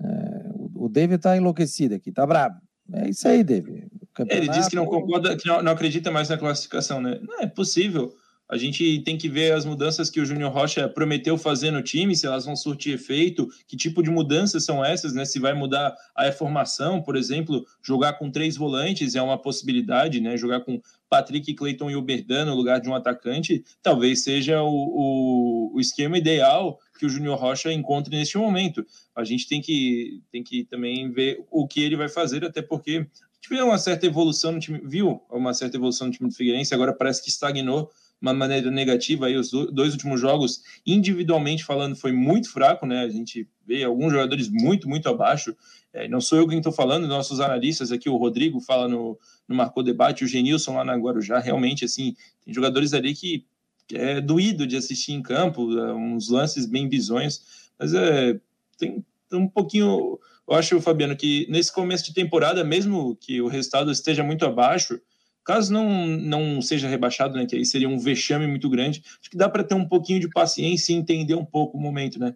[0.00, 0.06] É,
[0.54, 2.60] o, o David tá enlouquecido aqui, tá brabo.
[2.92, 3.88] É isso aí, David.
[4.28, 7.18] Ele disse que não concorda, que não, não acredita mais na classificação, né?
[7.20, 8.14] Não é possível.
[8.48, 12.14] A gente tem que ver as mudanças que o Júnior Rocha prometeu fazer no time,
[12.14, 15.24] se elas vão surtir efeito, que tipo de mudanças são essas, né?
[15.24, 20.36] Se vai mudar a formação, por exemplo, jogar com três volantes é uma possibilidade, né?
[20.36, 25.72] Jogar com Patrick, Cleiton e Oberdan no lugar de um atacante, talvez seja o, o,
[25.74, 28.84] o esquema ideal que o Júnior Rocha encontre neste momento.
[29.14, 33.06] A gente tem que, tem que também ver o que ele vai fazer, até porque
[33.48, 36.92] viu uma certa evolução no time, viu uma certa evolução no time do Figueirense, agora
[36.92, 42.50] parece que estagnou uma maneira negativa aí os dois últimos jogos individualmente falando foi muito
[42.50, 43.02] fraco né?
[43.02, 45.54] A gente vê alguns jogadores muito muito abaixo.
[45.92, 49.54] É, não sou eu quem estou falando nossos analistas aqui o Rodrigo fala no, no
[49.54, 53.44] marcou debate o Genilson lá na Guarujá realmente assim tem jogadores ali que,
[53.92, 58.38] é doído de assistir em campo é, uns lances bem bizonhos mas é
[58.78, 63.90] tem um pouquinho eu acho Fabiano que nesse começo de temporada mesmo que o resultado
[63.90, 65.00] esteja muito abaixo
[65.46, 69.36] Caso não, não seja rebaixado, né, que aí seria um vexame muito grande, acho que
[69.36, 72.34] dá para ter um pouquinho de paciência e entender um pouco o momento, né?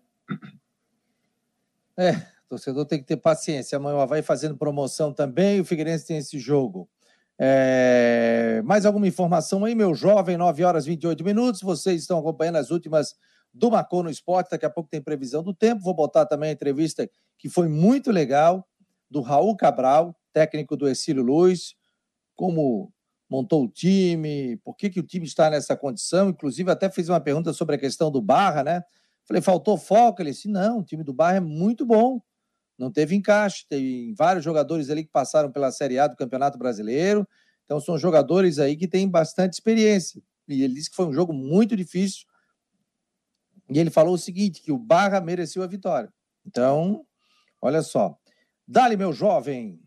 [1.99, 3.77] É, o torcedor tem que ter paciência.
[3.77, 5.61] Amanhã vai fazendo promoção também.
[5.61, 6.89] O Figueirense tem esse jogo.
[7.37, 8.63] É...
[8.65, 10.37] Mais alguma informação aí, meu jovem?
[10.37, 11.61] 9 horas e 28 minutos.
[11.63, 13.17] Vocês estão acompanhando as últimas
[13.53, 14.51] do Marcou no Esporte.
[14.51, 15.83] Daqui a pouco tem previsão do tempo.
[15.83, 18.67] Vou botar também a entrevista que foi muito legal
[19.11, 21.75] do Raul Cabral, técnico do Exílio Luz,
[22.37, 22.93] como
[23.31, 26.31] montou o time, por que, que o time está nessa condição.
[26.31, 28.83] Inclusive, até fiz uma pergunta sobre a questão do Barra, né?
[29.25, 30.21] Falei, faltou foco?
[30.21, 32.21] Ele disse, não, o time do Barra é muito bom.
[32.77, 37.29] Não teve encaixe, tem vários jogadores ali que passaram pela Série A do Campeonato Brasileiro.
[37.65, 40.21] Então, são jogadores aí que têm bastante experiência.
[40.49, 42.27] E ele disse que foi um jogo muito difícil.
[43.69, 46.13] E ele falou o seguinte: que o Barra mereceu a vitória.
[46.45, 47.05] Então,
[47.63, 48.19] olha só.
[48.67, 49.81] Dali, meu jovem.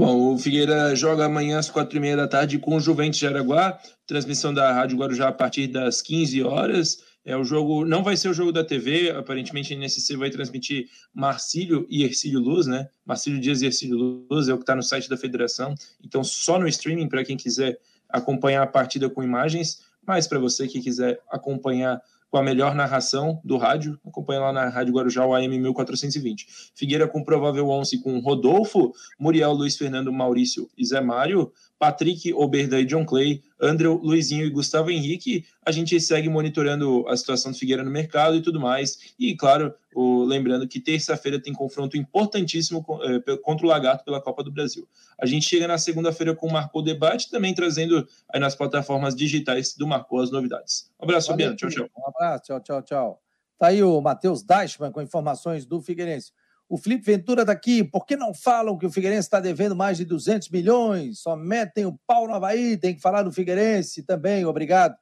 [0.00, 3.26] Bom, o Figueira joga amanhã às quatro e meia da tarde com o Juventus de
[3.26, 3.78] Araguá.
[4.06, 7.02] Transmissão da Rádio Guarujá a partir das 15 horas.
[7.22, 10.88] É o jogo, não vai ser o jogo da TV, aparentemente a NSC vai transmitir
[11.12, 12.88] Marcílio e Ercílio Luz, né?
[13.04, 15.74] Marcílio Dias e Ercílio Luz é o que está no site da federação.
[16.02, 20.66] Então, só no streaming para quem quiser acompanhar a partida com imagens, mas para você
[20.66, 23.98] que quiser acompanhar com a melhor narração do rádio.
[24.06, 26.46] Acompanha lá na Rádio Guarujá, o AM 1420.
[26.74, 31.52] Figueira com provável 11 com Rodolfo, Muriel, Luiz Fernando, Maurício e Zé Mário.
[31.80, 35.46] Patrick, Oberda e John Clay, André, Luizinho e Gustavo Henrique.
[35.64, 39.14] A gente segue monitorando a situação do Figueira no mercado e tudo mais.
[39.18, 44.44] E, claro, o, lembrando que terça-feira tem confronto importantíssimo eh, contra o Lagarto pela Copa
[44.44, 44.86] do Brasil.
[45.18, 49.74] A gente chega na segunda-feira com o Marcou Debate, também trazendo aí nas plataformas digitais
[49.74, 50.92] do Marcou as novidades.
[51.00, 51.56] Um abraço, Fabiano.
[51.56, 51.88] Tchau, tchau.
[51.96, 53.22] Um abraço, tchau, tchau, tchau.
[53.58, 56.30] Tá aí o Matheus Deichmann com informações do Figueirense.
[56.70, 60.04] O Felipe Ventura daqui, por que não falam que o Figueirense está devendo mais de
[60.04, 61.18] 200 milhões?
[61.18, 64.96] Só metem o pau no Havaí, tem que falar do Figueirense também, obrigado.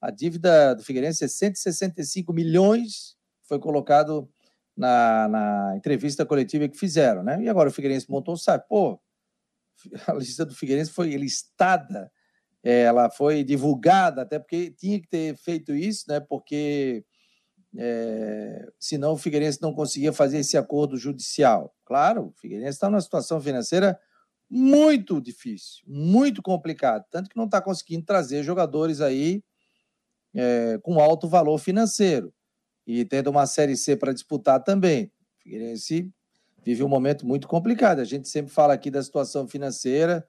[0.00, 4.28] A dívida do Figueirense é 165 milhões, foi colocado
[4.76, 7.40] na, na entrevista coletiva que fizeram, né?
[7.40, 8.64] E agora o Figueirense montou site.
[8.68, 9.00] Pô,
[10.08, 12.10] a lista do Figueirense foi listada,
[12.64, 16.18] é, ela foi divulgada, até porque tinha que ter feito isso, né?
[16.18, 17.04] Porque
[17.78, 21.74] é, senão o Figueirense não conseguia fazer esse acordo judicial.
[21.84, 23.98] Claro, o Figueirense está numa situação financeira
[24.48, 29.42] muito difícil, muito complicado, tanto que não está conseguindo trazer jogadores aí
[30.34, 32.32] é, com alto valor financeiro
[32.86, 35.06] e tendo uma Série C para disputar também.
[35.06, 36.12] O Figueirense
[36.64, 38.00] vive um momento muito complicado.
[38.00, 40.26] A gente sempre fala aqui da situação financeira,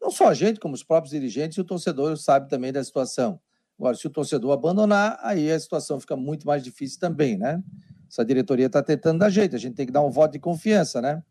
[0.00, 3.40] não só a gente, como os próprios dirigentes e o torcedor sabe também da situação.
[3.78, 7.62] Agora, se o torcedor abandonar, aí a situação fica muito mais difícil também, né?
[8.10, 11.00] Essa diretoria está tentando dar jeito, a gente tem que dar um voto de confiança,
[11.00, 11.22] né?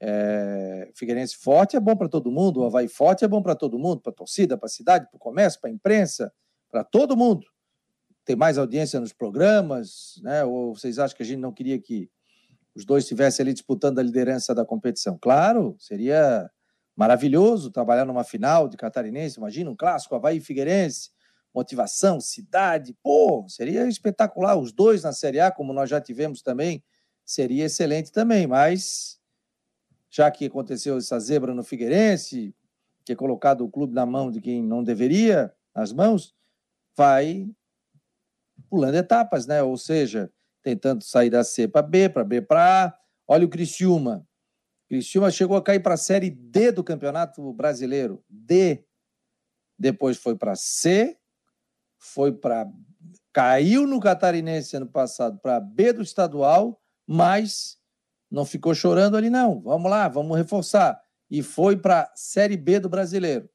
[0.00, 3.78] É, Figueirense forte é bom para todo mundo, o Havaí forte é bom para todo
[3.78, 6.32] mundo, para a torcida, para a cidade, para o comércio, para a imprensa,
[6.70, 7.46] para todo mundo.
[8.24, 10.44] Tem mais audiência nos programas, né?
[10.44, 12.08] Ou vocês acham que a gente não queria que
[12.74, 15.18] os dois estivessem ali disputando a liderança da competição?
[15.20, 16.48] Claro, seria
[16.96, 21.10] maravilhoso trabalhar numa final de catarinense, imagina um clássico Havaí e Figueirense,
[21.54, 24.56] motivação, cidade, pô, seria espetacular.
[24.56, 26.82] Os dois na Série A, como nós já tivemos também,
[27.24, 29.20] seria excelente também, mas
[30.10, 32.54] já que aconteceu essa zebra no Figueirense,
[33.04, 36.34] que é colocado o clube na mão de quem não deveria, nas mãos,
[36.96, 37.48] vai
[38.68, 39.62] pulando etapas, né?
[39.62, 40.30] Ou seja,
[40.62, 42.98] tentando sair da C para B, para B para A.
[43.26, 44.26] Olha o Criciúma.
[44.88, 48.22] Criciúma chegou a cair para a Série D do Campeonato Brasileiro.
[48.28, 48.84] D.
[49.78, 51.18] Depois foi para C,
[52.02, 52.68] foi para.
[53.32, 57.78] caiu no Catarinense ano passado para B do estadual, mas
[58.28, 59.60] não ficou chorando ali, não.
[59.60, 61.00] Vamos lá, vamos reforçar.
[61.30, 63.48] E foi para Série B do brasileiro.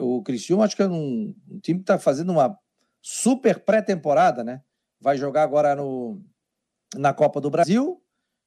[0.00, 2.58] O Criciúma, acho que é um, um time que está fazendo uma
[3.00, 4.62] super pré-temporada, né?
[5.00, 6.20] Vai jogar agora no,
[6.96, 8.02] na Copa do Brasil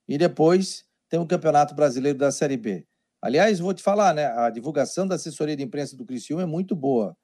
[0.08, 2.86] e depois tem o Campeonato Brasileiro da Série B.
[3.22, 4.28] Aliás, vou te falar, né?
[4.28, 7.16] A divulgação da assessoria de imprensa do Criciúma é muito boa.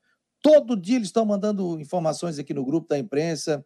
[0.44, 3.66] Todo dia eles estão mandando informações aqui no grupo da imprensa.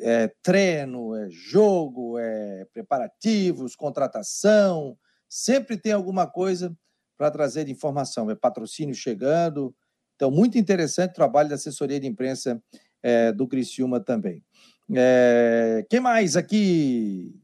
[0.00, 4.96] É, treino, é jogo, é preparativos, contratação.
[5.28, 6.72] Sempre tem alguma coisa
[7.18, 8.30] para trazer de informação.
[8.30, 9.74] É patrocínio chegando.
[10.14, 12.62] Então, muito interessante o trabalho da assessoria de imprensa
[13.02, 14.44] é, do Criciúma também.
[14.94, 17.34] É, quem mais aqui?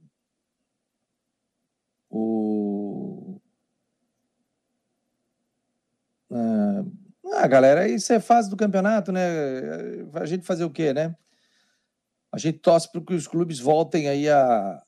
[2.08, 3.40] O.
[6.30, 6.69] Ah,
[7.32, 9.22] ah, galera, isso é fase do campeonato, né?
[10.14, 11.14] A gente fazer o quê, né?
[12.32, 14.82] A gente torce para que os clubes voltem aí a,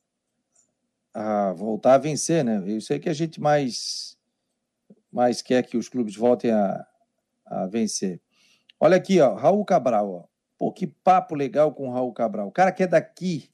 [1.15, 2.63] a voltar a vencer, né?
[2.71, 4.17] Isso aí que a gente mais,
[5.11, 6.87] mais quer que os clubes voltem a,
[7.47, 8.21] a vencer.
[8.79, 10.25] Olha aqui, ó, Raul Cabral, ó.
[10.59, 12.49] Pô, que papo legal com o Raul Cabral.
[12.49, 13.51] O cara que é daqui,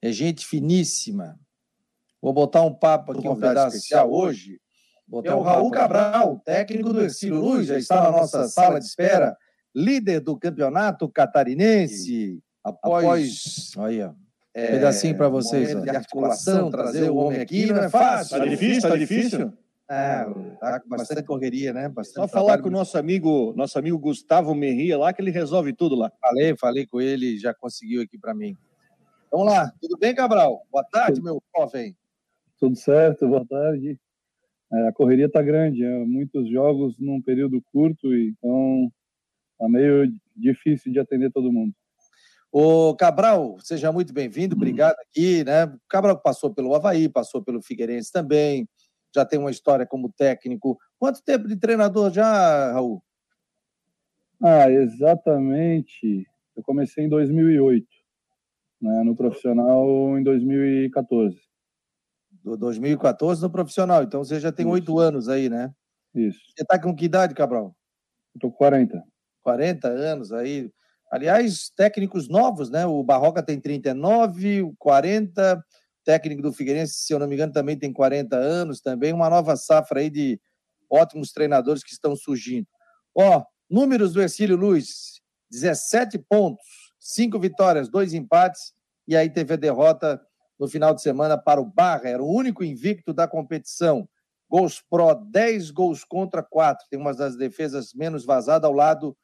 [0.00, 1.38] é gente finíssima.
[2.22, 4.60] Vou botar um papo aqui, um pedaço especial hoje.
[5.10, 8.86] Botar é o Raul Cabral, técnico do Ercílio Luz, já está na nossa sala de
[8.86, 9.36] espera,
[9.74, 12.40] líder do campeonato catarinense.
[12.62, 14.14] Após, após olha,
[14.54, 15.82] é, pedacinho para vocês.
[15.82, 18.36] De articulação, trazer o homem aqui não é fácil.
[18.36, 19.52] Está difícil, está difícil.
[19.90, 20.24] É,
[20.60, 21.88] tá com bastante correria, né?
[21.88, 25.72] Bastante Só falar com o nosso amigo, nosso amigo Gustavo Merria lá, que ele resolve
[25.72, 26.12] tudo lá.
[26.20, 28.56] Falei, falei com ele, já conseguiu aqui para mim.
[29.32, 30.62] Vamos lá, tudo bem, Cabral?
[30.70, 31.96] Boa tarde, meu jovem.
[32.60, 33.98] Tudo certo, boa tarde.
[34.72, 38.90] É, a correria está grande, é, muitos jogos num período curto, então
[39.52, 41.74] está meio difícil de atender todo mundo.
[42.52, 45.64] O Cabral, seja muito bem-vindo, obrigado aqui, né?
[45.66, 48.68] O Cabral passou pelo Havaí, passou pelo Figueirense também,
[49.14, 50.78] já tem uma história como técnico.
[50.98, 53.02] Quanto tempo de treinador já, Raul?
[54.42, 56.26] Ah, exatamente.
[56.56, 57.86] Eu comecei em 2008,
[58.80, 61.49] né, no profissional em 2014.
[62.42, 65.70] Do 2014 no profissional, então você já tem oito anos aí, né?
[66.14, 66.38] Isso.
[66.56, 67.76] Você está com que idade, Cabral?
[68.34, 69.02] Estou com 40.
[69.42, 70.70] 40 anos aí.
[71.12, 72.86] Aliás, técnicos novos, né?
[72.86, 75.62] O Barroca tem 39, o 40,
[76.04, 79.56] técnico do Figueirense, se eu não me engano, também tem 40 anos também, uma nova
[79.56, 80.40] safra aí de
[80.88, 82.66] ótimos treinadores que estão surgindo.
[83.14, 86.64] Ó, números do Ercílio Luz, 17 pontos,
[86.98, 88.72] 5 vitórias, 2 empates,
[89.06, 90.20] e aí teve a derrota
[90.60, 94.06] no final de semana para o Barra, era o único invicto da competição.
[94.46, 99.16] Gols pró, 10 gols contra 4, tem uma das defesas menos vazadas ao lado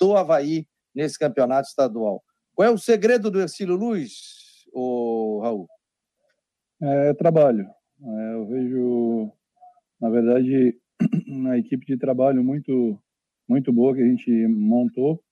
[0.00, 2.24] do Havaí nesse campeonato estadual.
[2.54, 5.68] Qual é o segredo do Ercílio Luz, o Raul?
[6.80, 7.68] É trabalho.
[8.02, 9.32] É, eu vejo,
[10.00, 10.74] na verdade,
[11.28, 12.98] uma equipe de trabalho muito,
[13.46, 15.22] muito boa que a gente montou,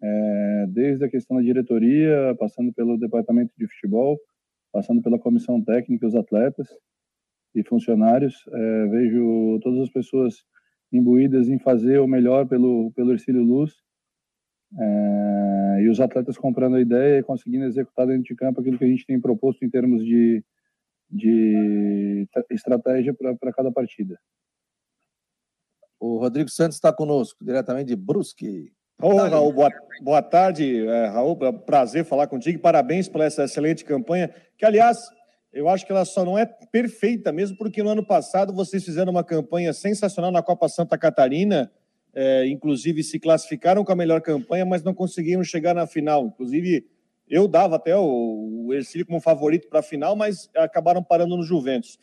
[0.00, 4.16] é, desde a questão da diretoria, passando pelo departamento de futebol,
[4.72, 6.68] passando pela comissão técnica, os atletas
[7.54, 8.34] e funcionários.
[8.48, 10.44] É, vejo todas as pessoas
[10.92, 13.74] imbuídas em fazer o melhor pelo, pelo Ercílio Luz.
[14.78, 18.84] É, e os atletas comprando a ideia e conseguindo executar dentro de campo aquilo que
[18.84, 20.44] a gente tem proposto em termos de,
[21.10, 24.18] de estratégia para cada partida.
[26.00, 28.72] O Rodrigo Santos está conosco, diretamente de Brusque.
[29.00, 29.70] Ô, oh, Raul, boa,
[30.02, 31.38] boa tarde, é, Raul.
[31.42, 32.58] É um prazer falar contigo.
[32.58, 34.98] Parabéns por essa excelente campanha, que, aliás,
[35.52, 39.12] eu acho que ela só não é perfeita mesmo, porque no ano passado vocês fizeram
[39.12, 41.70] uma campanha sensacional na Copa Santa Catarina,
[42.12, 46.26] é, inclusive se classificaram com a melhor campanha, mas não conseguiram chegar na final.
[46.26, 46.84] Inclusive,
[47.28, 51.44] eu dava até o, o Ercílio como favorito para a final, mas acabaram parando no
[51.44, 52.00] Juventus.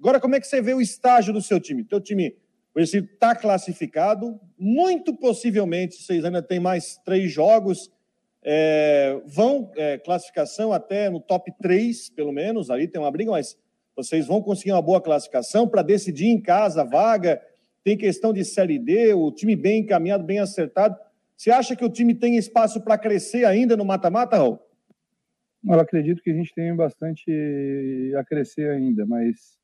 [0.00, 1.84] Agora, como é que você vê o estágio do seu time?
[1.84, 2.34] Teu time,
[2.78, 7.90] o Ercílio está classificado, muito possivelmente vocês ainda têm mais três jogos,
[8.40, 13.58] é, vão é, classificação até no top 3, pelo menos, ali tem uma briga, mas
[13.96, 17.42] vocês vão conseguir uma boa classificação para decidir em casa a vaga.
[17.82, 20.96] Tem questão de Série D, o time bem encaminhado, bem acertado.
[21.36, 24.60] Você acha que o time tem espaço para crescer ainda no mata-mata, Raul?
[25.68, 29.57] Eu acredito que a gente tem bastante a crescer ainda, mas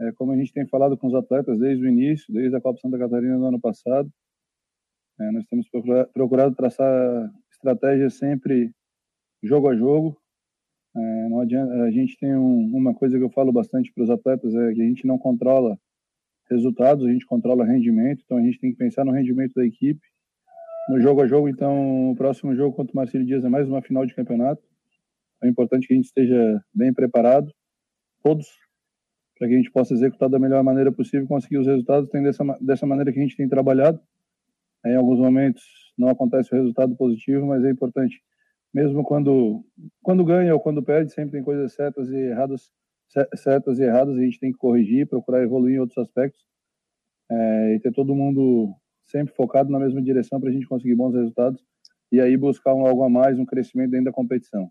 [0.00, 2.80] é, como a gente tem falado com os atletas desde o início, desde a Copa
[2.80, 4.10] Santa Catarina do ano passado,
[5.20, 5.68] é, nós temos
[6.12, 8.72] procurado traçar estratégias sempre
[9.42, 10.16] jogo a jogo.
[10.96, 14.10] É, não adianta, a gente tem um, uma coisa que eu falo bastante para os
[14.10, 15.78] atletas é que a gente não controla
[16.50, 20.00] resultados, a gente controla rendimento, então a gente tem que pensar no rendimento da equipe,
[20.88, 21.48] no jogo a jogo.
[21.48, 24.62] Então, o próximo jogo contra o Marcelo Dias é mais uma final de campeonato.
[25.42, 27.52] É importante que a gente esteja bem preparado,
[28.22, 28.48] todos,
[29.40, 32.10] para que a gente possa executar da melhor maneira possível, conseguir os resultados.
[32.10, 33.98] Tem dessa, dessa maneira que a gente tem trabalhado.
[34.84, 35.62] Em alguns momentos
[35.96, 38.20] não acontece o resultado positivo, mas é importante,
[38.72, 39.64] mesmo quando
[40.02, 42.70] quando ganha ou quando perde, sempre tem coisas certas e erradas,
[43.34, 44.18] certas e erradas.
[44.18, 46.42] A gente tem que corrigir, procurar evoluir em outros aspectos
[47.30, 48.74] é, e ter todo mundo
[49.06, 51.62] sempre focado na mesma direção para a gente conseguir bons resultados
[52.12, 54.70] e aí buscar um algo a mais, um crescimento dentro da competição.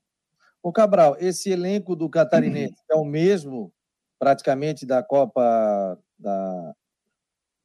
[0.61, 3.73] O Cabral, esse elenco do Catarinense é o mesmo
[4.19, 6.73] praticamente da Copa da,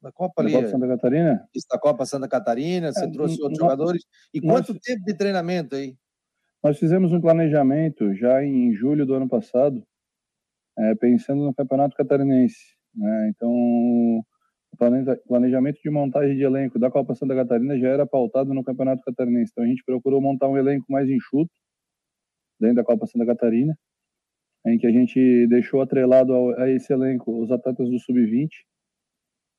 [0.00, 1.48] da Copa da ali, Copa Santa Catarina?
[1.54, 4.02] Isso, da Copa Santa Catarina, você é, trouxe outros nós, jogadores.
[4.32, 5.96] E quanto nós, tempo de treinamento aí?
[6.62, 9.84] Nós fizemos um planejamento já em julho do ano passado,
[10.78, 12.74] é, pensando no Campeonato Catarinense.
[12.94, 13.32] Né?
[13.34, 14.24] Então, o
[15.28, 19.50] planejamento de montagem de elenco da Copa Santa Catarina já era pautado no Campeonato Catarinense.
[19.52, 21.50] Então, a gente procurou montar um elenco mais enxuto,
[22.58, 23.76] dentro da Copa Santa Catarina,
[24.66, 28.48] em que a gente deixou atrelado a esse elenco os atletas do sub-20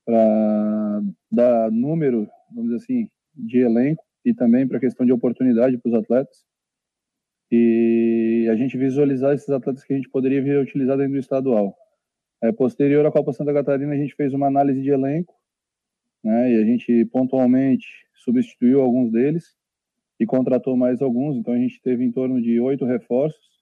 [0.04, 5.88] para dar número, vamos dizer assim, de elenco e também para questão de oportunidade para
[5.88, 6.44] os atletas.
[7.50, 11.76] e a gente visualizar esses atletas que a gente poderia vir utilizar dentro do estadual.
[12.42, 15.34] É, posterior à Copa Santa Catarina, a gente fez uma análise de elenco,
[16.24, 19.56] né, e a gente pontualmente substituiu alguns deles
[20.18, 23.55] e contratou mais alguns, então a gente teve em torno de oito reforços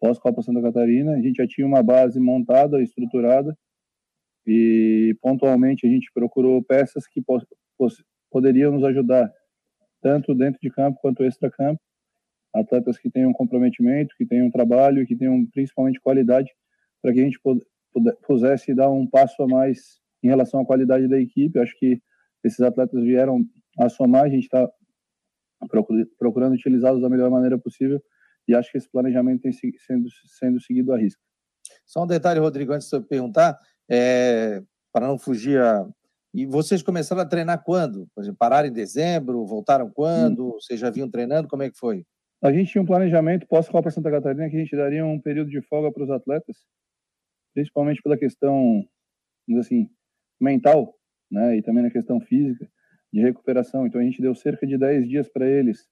[0.00, 1.12] pós-Copa Santa Catarina.
[1.12, 3.56] A gente já tinha uma base montada, estruturada,
[4.46, 7.22] e pontualmente a gente procurou peças que
[8.30, 9.30] poderiam nos ajudar,
[10.00, 11.80] tanto dentro de campo quanto extra-campo,
[12.54, 16.50] atletas que tenham comprometimento, que tenham trabalho, que tenham principalmente qualidade,
[17.02, 17.38] para que a gente
[18.26, 21.58] pudesse dar um passo a mais em relação à qualidade da equipe.
[21.58, 22.00] Acho que
[22.42, 23.44] esses atletas vieram
[23.78, 24.68] a somar, a gente está
[26.18, 28.00] procurando utilizá-los da melhor maneira possível
[28.48, 31.20] e acho que esse planejamento tem sendo, sendo seguido à risca.
[31.86, 35.86] Só um detalhe, Rodrigo, antes de eu perguntar, é, para não fugir a...
[36.32, 38.08] E vocês começaram a treinar quando?
[38.14, 40.48] Por exemplo, pararam em dezembro, voltaram quando?
[40.48, 40.52] Hum.
[40.52, 41.48] Vocês já vinham treinando?
[41.48, 42.04] Como é que foi?
[42.42, 45.60] A gente tinha um planejamento pós-Copa Santa Catarina que a gente daria um período de
[45.62, 46.56] folga para os atletas,
[47.52, 48.84] principalmente pela questão,
[49.58, 49.90] assim,
[50.40, 50.94] mental,
[51.30, 52.68] né, e também na questão física,
[53.12, 53.86] de recuperação.
[53.86, 55.88] Então a gente deu cerca de 10 dias para eles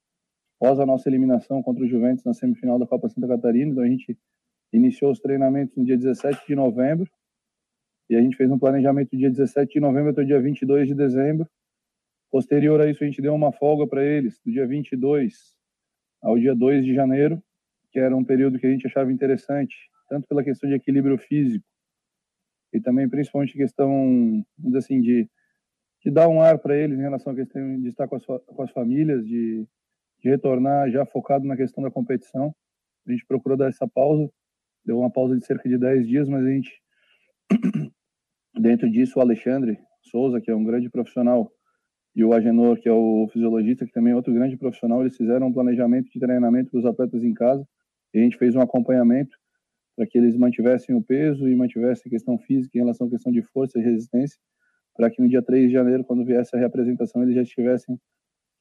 [0.57, 3.70] após a nossa eliminação contra o Juventus na semifinal da Copa Santa Catarina.
[3.70, 4.18] Então a gente
[4.72, 7.11] iniciou os treinamentos no dia 17 de novembro
[8.09, 10.88] e a gente fez um planejamento do dia 17 de novembro até o dia 22
[10.88, 11.48] de dezembro.
[12.30, 15.57] Posterior a isso, a gente deu uma folga para eles do dia 22
[16.22, 17.42] ao dia 2 de janeiro,
[17.92, 19.76] que era um período que a gente achava interessante,
[20.09, 21.64] tanto pela questão de equilíbrio físico
[22.72, 24.44] e também principalmente questão,
[24.76, 25.28] assim, de,
[26.02, 28.62] de dar um ar para eles em relação à questão de estar com as, com
[28.62, 29.66] as famílias, de
[30.23, 32.55] de retornar já focado na questão da competição.
[33.07, 34.31] A gente procurou dar essa pausa,
[34.85, 36.71] deu uma pausa de cerca de 10 dias, mas a gente,
[38.59, 41.51] dentro disso, o Alexandre Souza, que é um grande profissional,
[42.14, 45.49] e o Agenor, que é o fisiologista, que também é outro grande profissional, eles fizeram
[45.49, 47.67] um planejamento de treinamento para os atletas em casa,
[48.14, 49.37] e a gente fez um acompanhamento
[49.95, 53.31] para que eles mantivessem o peso e mantivessem a questão física em relação à questão
[53.31, 54.39] de força e resistência,
[54.95, 57.99] para que no dia 3 de janeiro, quando viesse a reapresentação, eles já estivessem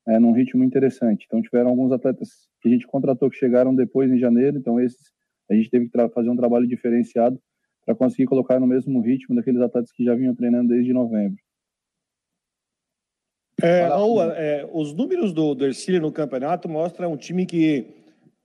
[0.08, 1.26] é, num ritmo interessante.
[1.26, 2.30] Então, tiveram alguns atletas
[2.62, 5.14] que a gente contratou que chegaram depois em janeiro, então esses
[5.49, 7.39] a gente teve que fazer um trabalho diferenciado
[7.86, 11.38] para conseguir colocar no mesmo ritmo daqueles atletas que já vinham treinando desde novembro.
[13.62, 17.88] É, Raul, é, os números do, do Ercílio no campeonato mostram um time que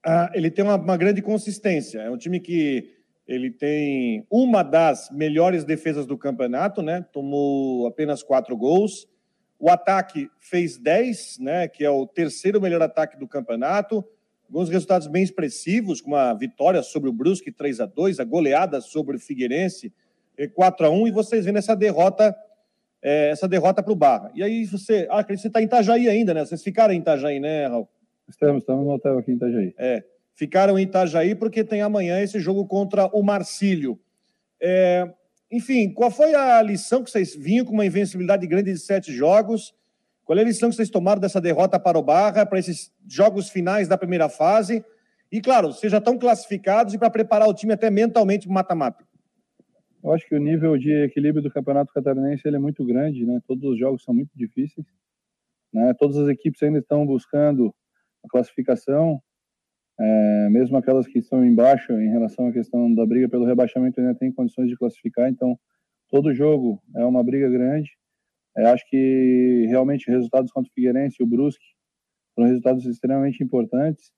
[0.05, 1.99] ah, ele tem uma, uma, grande consistência.
[1.99, 2.95] É um time que
[3.27, 7.05] ele tem uma das melhores defesas do campeonato, né?
[7.11, 9.07] Tomou apenas quatro gols.
[9.61, 14.03] O ataque fez 10, né, que é o terceiro melhor ataque do campeonato.
[14.49, 18.81] Alguns resultados bem expressivos, como a vitória sobre o Brusque 3 a 2 a goleada
[18.81, 19.93] sobre o Figueirense
[20.55, 22.35] 4 a 1 e vocês vendo essa derrota
[23.03, 24.31] é, essa derrota para o Barra.
[24.33, 26.43] E aí você, ah, você está em Itajaí ainda, né?
[26.43, 27.87] Vocês ficaram em Itajaí, né, Raul?
[28.27, 29.73] Estamos, estamos no hotel aqui em Itajaí.
[29.77, 30.03] É,
[30.33, 33.99] ficaram em Itajaí porque tem amanhã esse jogo contra o Marcílio.
[34.59, 35.11] É,
[35.51, 39.73] enfim, qual foi a lição que vocês vinham com uma invencibilidade grande de sete jogos?
[40.23, 43.49] Qual é a lição que vocês tomaram dessa derrota para o Barra, para esses jogos
[43.49, 44.83] finais da primeira fase?
[45.29, 48.53] E, claro, vocês já estão classificados e para preparar o time até mentalmente para o
[48.53, 49.05] mata-mata.
[50.03, 53.39] Eu acho que o nível de equilíbrio do Campeonato Catarinense ele é muito grande, né?
[53.45, 54.87] Todos os jogos são muito difíceis,
[55.73, 55.93] né?
[55.93, 57.73] Todas as equipes ainda estão buscando
[58.23, 59.21] a classificação,
[60.01, 64.15] é, mesmo aquelas que estão embaixo em relação à questão da briga pelo rebaixamento ainda
[64.15, 65.55] tem condições de classificar, então
[66.09, 67.91] todo jogo é uma briga grande.
[68.57, 71.63] É, acho que realmente resultados contra o Figueirense e o Brusque
[72.33, 74.11] foram resultados extremamente importantes.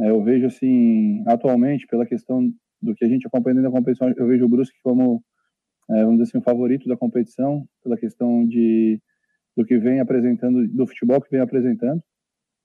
[0.00, 2.50] É, eu vejo assim, atualmente, pela questão
[2.82, 5.22] do que a gente acompanha na competição, eu vejo o Brusque como,
[5.90, 9.00] é, vamos dizer assim, o favorito da competição, pela questão de
[9.56, 12.02] do que vem apresentando, do futebol que vem apresentando.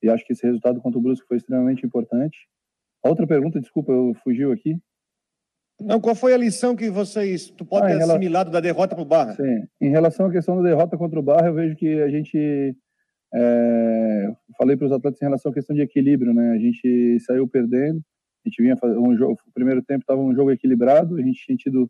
[0.02, 2.38] E acho que esse resultado contra o Brusque foi extremamente importante.
[3.06, 4.78] Outra pergunta, desculpa, eu fugiu aqui.
[5.80, 9.04] Não, qual foi a lição que vocês, tu pode ah, ter assimilado da derrota para
[9.04, 9.36] o Barra?
[9.36, 12.76] Sim, em relação à questão da derrota contra o Barra, eu vejo que a gente,
[13.34, 14.34] é...
[14.58, 16.52] falei para os atletas em relação à questão de equilíbrio, né?
[16.52, 18.02] A gente saiu perdendo,
[18.44, 21.46] a gente vinha fazer um jogo, o primeiro tempo estava um jogo equilibrado, a gente
[21.46, 21.88] tinha tido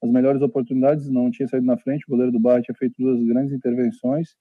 [0.00, 3.20] as melhores oportunidades, não tinha saído na frente, o goleiro do Barra tinha feito duas
[3.24, 4.36] grandes intervenções,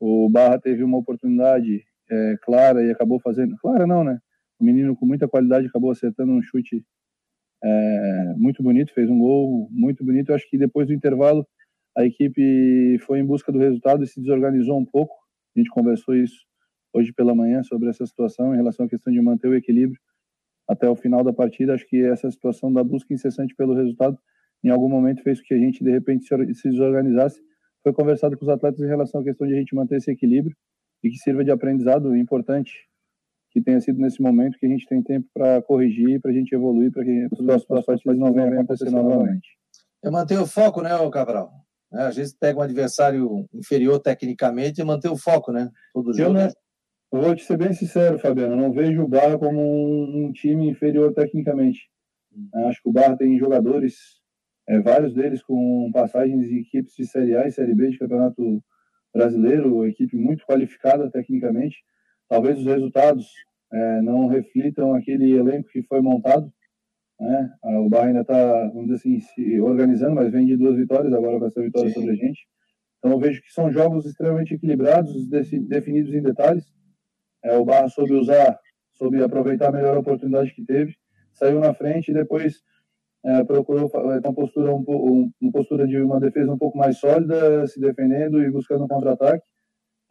[0.00, 4.20] o Barra teve uma oportunidade é, clara e acabou fazendo, clara não, né?
[4.58, 6.84] O menino com muita qualidade acabou acertando um chute
[7.62, 10.30] é, muito bonito, fez um gol muito bonito.
[10.30, 11.46] Eu acho que depois do intervalo
[11.96, 15.14] a equipe foi em busca do resultado e se desorganizou um pouco.
[15.56, 16.46] A gente conversou isso
[16.94, 20.00] hoje pela manhã sobre essa situação em relação à questão de manter o equilíbrio
[20.68, 21.74] até o final da partida.
[21.74, 24.18] Acho que essa situação da busca incessante pelo resultado
[24.62, 27.40] em algum momento fez com que a gente de repente se desorganizasse.
[27.82, 30.56] Foi conversado com os atletas em relação à questão de a gente manter esse equilíbrio
[31.02, 32.87] e que sirva de aprendizado importante
[33.50, 36.54] que tenha sido nesse momento que a gente tem tempo para corrigir, para a gente
[36.54, 39.48] evoluir, para que os próximos partidas não venham acontecer novamente.
[40.04, 41.50] É manter o foco, né, Cabral?
[41.92, 45.70] É, às vezes pega um adversário inferior tecnicamente e manter o foco, né?
[45.94, 46.30] Todo jogo.
[46.30, 46.52] Eu, né,
[47.10, 50.32] eu vou te ser bem sincero, Fabiano, eu não vejo o Barra como um, um
[50.32, 51.88] time inferior tecnicamente.
[52.30, 52.48] Hum.
[52.66, 53.96] Acho que o Barra tem jogadores,
[54.68, 58.62] é, vários deles com passagens em equipes de Série A e Série B de Campeonato
[59.14, 61.78] Brasileiro, equipe muito qualificada tecnicamente.
[62.28, 63.26] Talvez os resultados
[63.72, 66.52] é, não reflitam aquele elenco que foi montado,
[67.20, 67.52] né?
[67.62, 71.12] Ah, o Barra ainda está, vamos dizer assim, se organizando, mas vem de duas vitórias
[71.12, 71.94] agora com essa vitória Sim.
[71.94, 72.46] sobre a gente.
[72.98, 76.64] Então eu vejo que são jogos extremamente equilibrados, definidos em detalhes.
[77.44, 78.58] É, o Barra soube usar,
[78.94, 80.94] soube aproveitar a melhor oportunidade que teve,
[81.32, 82.62] saiu na frente e depois
[83.24, 87.66] é, procurou é, uma postura, um, uma postura de uma defesa um pouco mais sólida,
[87.66, 89.44] se defendendo e buscando um contra-ataque.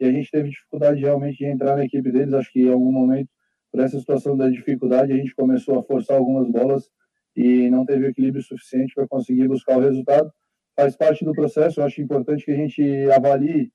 [0.00, 2.34] E a gente teve dificuldade realmente de entrar na equipe deles.
[2.34, 3.28] Acho que em algum momento,
[3.72, 6.88] por essa situação da dificuldade, a gente começou a forçar algumas bolas
[7.36, 10.32] e não teve equilíbrio suficiente para conseguir buscar o resultado.
[10.76, 13.70] Faz parte do processo, eu acho importante que a gente avalie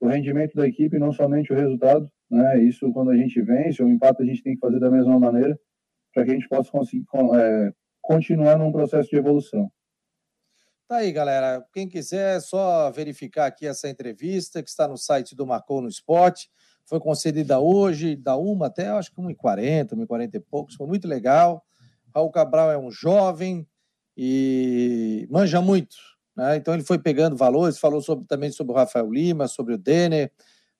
[0.00, 2.08] o rendimento da equipe, não somente o resultado.
[2.30, 2.62] Né?
[2.62, 5.58] Isso, quando a gente vence ou empata, a gente tem que fazer da mesma maneira
[6.12, 7.04] para que a gente possa conseguir
[7.36, 9.70] é, continuar num processo de evolução.
[10.86, 11.66] Tá aí, galera.
[11.72, 15.88] Quem quiser, é só verificar aqui essa entrevista que está no site do Marcou no
[15.88, 16.50] Esporte.
[16.84, 20.74] Foi concedida hoje, da uma até acho que 1h40, 1h40 e poucos.
[20.74, 21.64] Foi muito legal.
[22.14, 23.66] Raul Cabral é um jovem
[24.14, 25.96] e manja muito.
[26.36, 26.56] Né?
[26.56, 30.30] Então ele foi pegando valores, falou sobre, também sobre o Rafael Lima, sobre o Denner,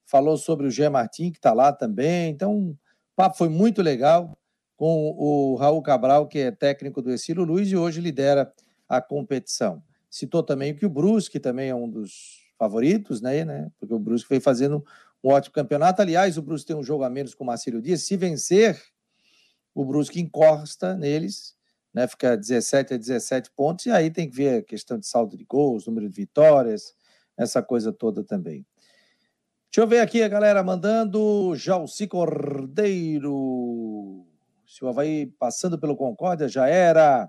[0.05, 2.29] falou sobre o Gé Martin, que está lá também.
[2.29, 2.77] Então o
[3.17, 4.37] papo foi muito legal
[4.77, 8.53] com o Raul Cabral, que é técnico do Exílio Luiz e hoje lidera
[8.87, 9.83] a competição.
[10.15, 13.69] Citou também que o Brusque também é um dos favoritos, né, né?
[13.81, 14.85] Porque o Brusque vem fazendo
[15.25, 16.01] um ótimo campeonato.
[16.01, 18.03] Aliás, o Brusque tem um jogo a menos com o Marcelo Dias.
[18.03, 18.81] Se vencer,
[19.75, 21.57] o Brusque encosta neles,
[21.93, 25.37] né, fica 17 a 17 pontos, e aí tem que ver a questão de saldo
[25.37, 26.95] de gols, número de vitórias,
[27.37, 28.65] essa coisa toda também.
[29.69, 31.57] Deixa eu ver aqui a galera mandando.
[31.57, 33.33] Jalci Cordeiro.
[34.65, 37.29] Se o Havaí passando pelo Concórdia já era.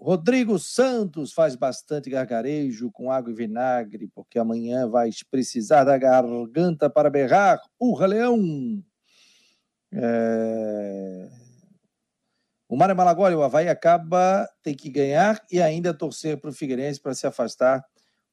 [0.00, 6.88] Rodrigo Santos faz bastante gargarejo com água e vinagre, porque amanhã vai precisar da garganta
[6.88, 7.60] para berrar.
[7.80, 8.82] Urra, Leão!
[9.92, 11.28] É...
[12.68, 17.00] O Mário Malagoli, o Havaí acaba, tem que ganhar e ainda torcer para o Figueirense
[17.00, 17.84] para se afastar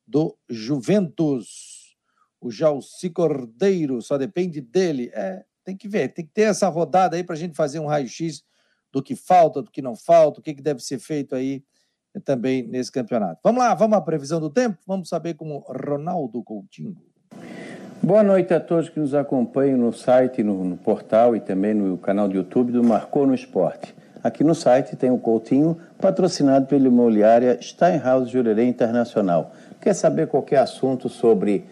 [0.05, 1.97] do Juventus.
[2.39, 5.09] O Jalci Cordeiro, só depende dele.
[5.13, 7.87] É, tem que ver, tem que ter essa rodada aí para a gente fazer um
[7.87, 8.43] raio-x
[8.95, 11.61] do que falta, do que não falta, o que, que deve ser feito aí
[12.23, 13.41] também nesse campeonato.
[13.43, 14.77] Vamos lá, vamos à previsão do tempo?
[14.87, 16.95] Vamos saber com Ronaldo Coutinho.
[18.01, 21.97] Boa noite a todos que nos acompanham no site, no, no, portal e também no
[21.97, 23.93] canal do YouTube do Marcou no Esporte.
[24.23, 29.51] Aqui no site tem o Coutinho, patrocinado pela imobiliária Steinhaus Jurerê Internacional.
[29.81, 31.65] Quer saber qualquer assunto sobre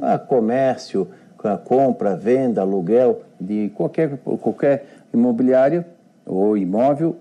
[0.00, 1.08] ah, comércio,
[1.42, 5.84] a compra, venda, aluguel de qualquer, qualquer imobiliário
[6.28, 7.16] ou imóvel?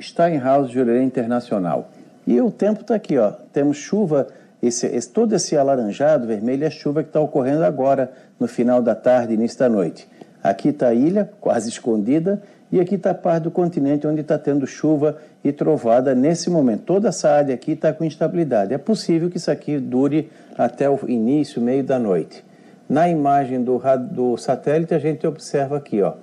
[0.00, 1.90] Steinhaus Jurerê Internacional.
[2.26, 3.30] E o tempo está aqui, ó.
[3.52, 4.26] Temos chuva
[4.62, 8.94] esse, esse, todo esse alaranjado, vermelho, é chuva que está ocorrendo agora, no final da
[8.94, 10.08] tarde, início da noite.
[10.42, 14.38] Aqui está a ilha, quase escondida, e aqui está a parte do continente onde está
[14.38, 16.82] tendo chuva e trovada nesse momento.
[16.82, 18.74] Toda essa área aqui está com instabilidade.
[18.74, 22.44] É possível que isso aqui dure até o início, meio da noite.
[22.88, 23.80] Na imagem do,
[24.10, 26.14] do satélite, a gente observa aqui, ó,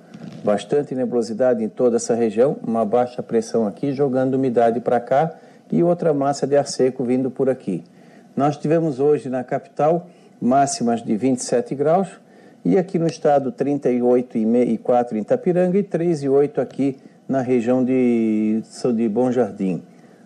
[0.44, 5.34] bastante nebulosidade em toda essa região, uma baixa pressão aqui jogando umidade para cá
[5.72, 7.82] e outra massa de ar seco vindo por aqui.
[8.36, 10.06] Nós tivemos hoje na capital
[10.40, 12.08] máximas de 27 graus
[12.64, 16.96] e aqui no estado 38,4 em Itapiranga e 3,8 aqui
[17.28, 18.62] na região de,
[18.94, 19.82] de Bom Jardim.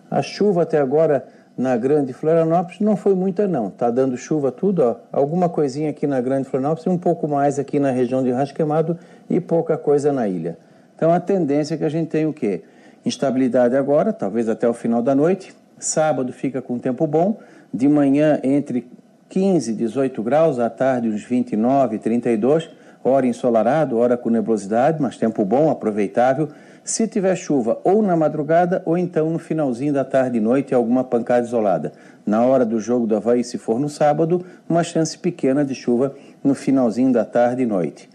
[0.09, 1.25] A chuva até agora
[1.57, 4.95] na Grande Florianópolis não foi muita não, está dando chuva tudo, ó.
[5.11, 8.97] alguma coisinha aqui na Grande Florianópolis e um pouco mais aqui na região de Rasquemado
[9.29, 10.57] e pouca coisa na ilha.
[10.95, 12.63] Então a tendência é que a gente tem o quê?
[13.05, 17.39] Instabilidade agora, talvez até o final da noite, sábado fica com tempo bom,
[17.73, 18.89] de manhã entre
[19.29, 22.69] 15 e 18 graus, à tarde uns 29, 32,
[23.03, 26.49] hora ensolarado, hora com nebulosidade, mas tempo bom, aproveitável.
[26.83, 31.03] Se tiver chuva ou na madrugada ou então no finalzinho da tarde e noite, alguma
[31.03, 31.93] pancada isolada.
[32.25, 36.15] Na hora do jogo do Havaí, se for no sábado, uma chance pequena de chuva
[36.43, 38.09] no finalzinho da tarde e noite.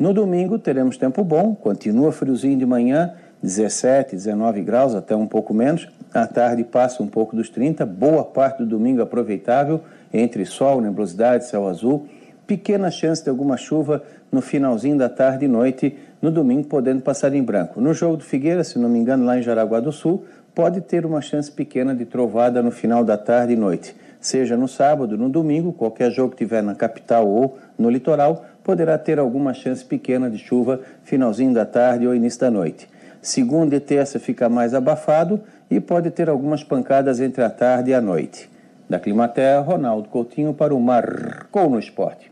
[0.00, 5.52] No domingo teremos tempo bom, continua friozinho de manhã, 17, 19 graus, até um pouco
[5.52, 5.90] menos.
[6.10, 11.44] À tarde passa um pouco dos 30, boa parte do domingo aproveitável, entre sol, nebulosidade,
[11.44, 12.06] céu azul.
[12.46, 17.34] pequena chance de alguma chuva no finalzinho da tarde e noite, no domingo podendo passar
[17.34, 17.78] em branco.
[17.78, 20.24] No jogo do Figueira, se não me engano, lá em Jaraguá do Sul,
[20.54, 23.94] pode ter uma chance pequena de trovada no final da tarde e noite.
[24.20, 28.98] Seja no sábado, no domingo, qualquer jogo que tiver na capital ou no litoral, poderá
[28.98, 32.88] ter alguma chance pequena de chuva finalzinho da tarde ou início da noite.
[33.22, 37.94] Segunda e terça fica mais abafado e pode ter algumas pancadas entre a tarde e
[37.94, 38.50] a noite.
[38.88, 42.30] Da Climaterra, Ronaldo Coutinho para o Marcou no Esporte.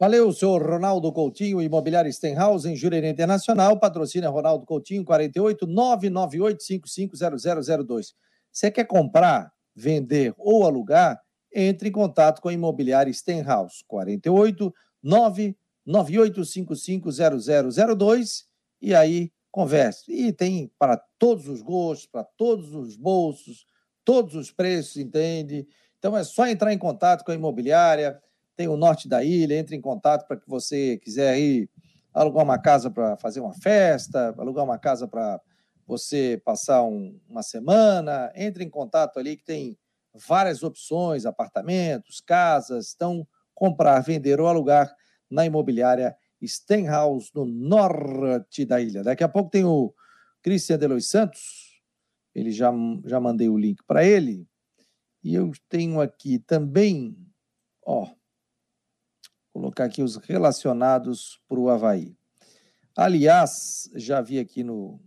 [0.00, 8.14] Valeu, senhor Ronaldo Coutinho, Imobiliário Stenhouse, em Jurerê Internacional, patrocina Ronaldo Coutinho, 48 998 550002.
[8.52, 11.20] Você quer comprar, vender ou alugar?
[11.60, 18.44] Entre em contato com a Imobiliária Stenhouse, 48 998 550002
[18.80, 20.04] e aí converse.
[20.08, 23.66] E tem para todos os gostos, para todos os bolsos,
[24.04, 25.66] todos os preços, entende?
[25.98, 28.22] Então é só entrar em contato com a imobiliária,
[28.54, 31.68] tem o norte da ilha, entre em contato para que você quiser ir
[32.14, 35.40] alugar uma casa para fazer uma festa, alugar uma casa para
[35.84, 39.76] você passar um, uma semana, entre em contato ali que tem
[40.26, 44.94] várias opções, apartamentos, casas, então comprar, vender ou alugar
[45.30, 49.02] na imobiliária Stenhouse, no norte da ilha.
[49.02, 49.92] Daqui a pouco tem o
[50.42, 51.82] Christian Delois Santos,
[52.34, 52.72] ele já,
[53.04, 54.48] já mandei o link para ele.
[55.22, 57.16] E eu tenho aqui também,
[57.84, 58.08] ó,
[59.52, 62.16] colocar aqui os relacionados para o Havaí.
[62.96, 65.00] Aliás, já vi aqui no,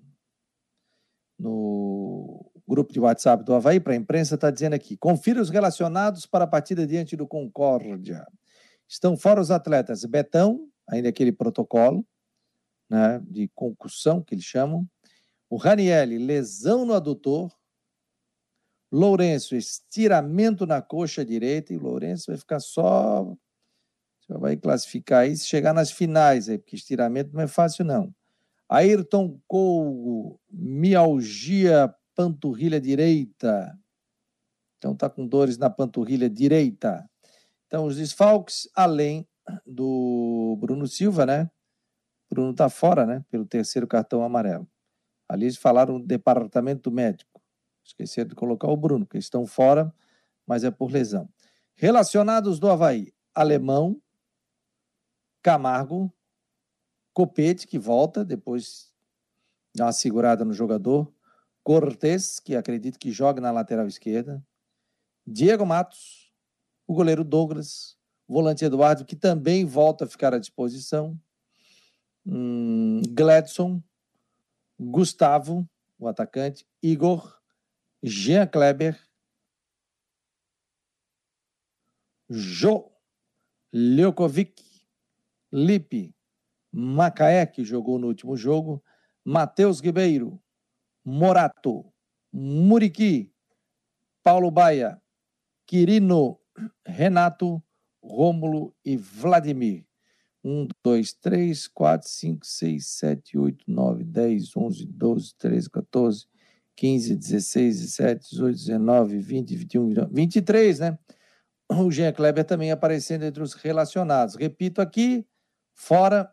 [1.39, 6.25] no grupo de WhatsApp do Havaí, para a imprensa, está dizendo aqui: confira os relacionados
[6.25, 8.25] para a partida diante do Concórdia.
[8.87, 12.05] Estão fora os atletas Betão, ainda aquele protocolo
[12.89, 14.85] né, de concussão que eles chamam,
[15.49, 17.51] o Ranielli, lesão no adutor.
[18.89, 21.73] Lourenço, estiramento na coxa direita.
[21.73, 23.33] E o Lourenço vai ficar só.
[24.29, 28.13] Vai classificar aí se chegar nas finais, aí, porque estiramento não é fácil, não.
[28.69, 33.77] Ayrton Cougo, mialgia panturrilha direita.
[34.77, 37.09] Então tá com dores na panturrilha direita.
[37.67, 39.27] Então os desfalques, além
[39.65, 41.49] do Bruno Silva, né?
[42.29, 43.23] Bruno tá fora, né?
[43.29, 44.67] Pelo terceiro cartão amarelo.
[45.27, 47.41] Ali eles falaram do departamento médico.
[47.83, 49.93] Esqueceram de colocar o Bruno, porque estão fora,
[50.45, 51.29] mas é por lesão.
[51.75, 54.01] Relacionados do Havaí: Alemão,
[55.41, 56.13] Camargo,
[57.13, 58.93] Copete, que volta, depois
[59.75, 61.11] dá uma segurada no jogador.
[61.63, 64.43] Cortes, que acredito que joga na lateral esquerda.
[65.25, 66.31] Diego Matos,
[66.87, 67.97] o goleiro Douglas,
[68.27, 71.19] o volante Eduardo, que também volta a ficar à disposição.
[72.25, 73.01] Hum,
[74.79, 77.39] Gustavo, o atacante, Igor,
[78.01, 78.99] Jean Kleber,
[82.29, 82.91] Jo,
[83.73, 84.63] Leukovic,
[85.51, 86.15] Lipe,
[86.71, 88.83] Macaé, que jogou no último jogo,
[89.23, 90.41] Matheus Ribeiro,
[91.03, 91.85] Morato,
[92.31, 93.31] Muriqui,
[94.23, 95.01] Paulo Baia,
[95.65, 96.39] Quirino,
[96.85, 97.61] Renato,
[98.03, 99.85] Rômulo e Vladimir.
[100.43, 106.27] 1, 2, 3, 4, 5, 6, 7, 8, 9, 10, 11, 12, 13, 14,
[106.75, 110.99] 15, 16, 17, 18, 19, 20, 21, 23, né?
[111.69, 114.35] O Jean Kleber também aparecendo entre os relacionados.
[114.35, 115.25] Repito aqui,
[115.73, 116.29] fora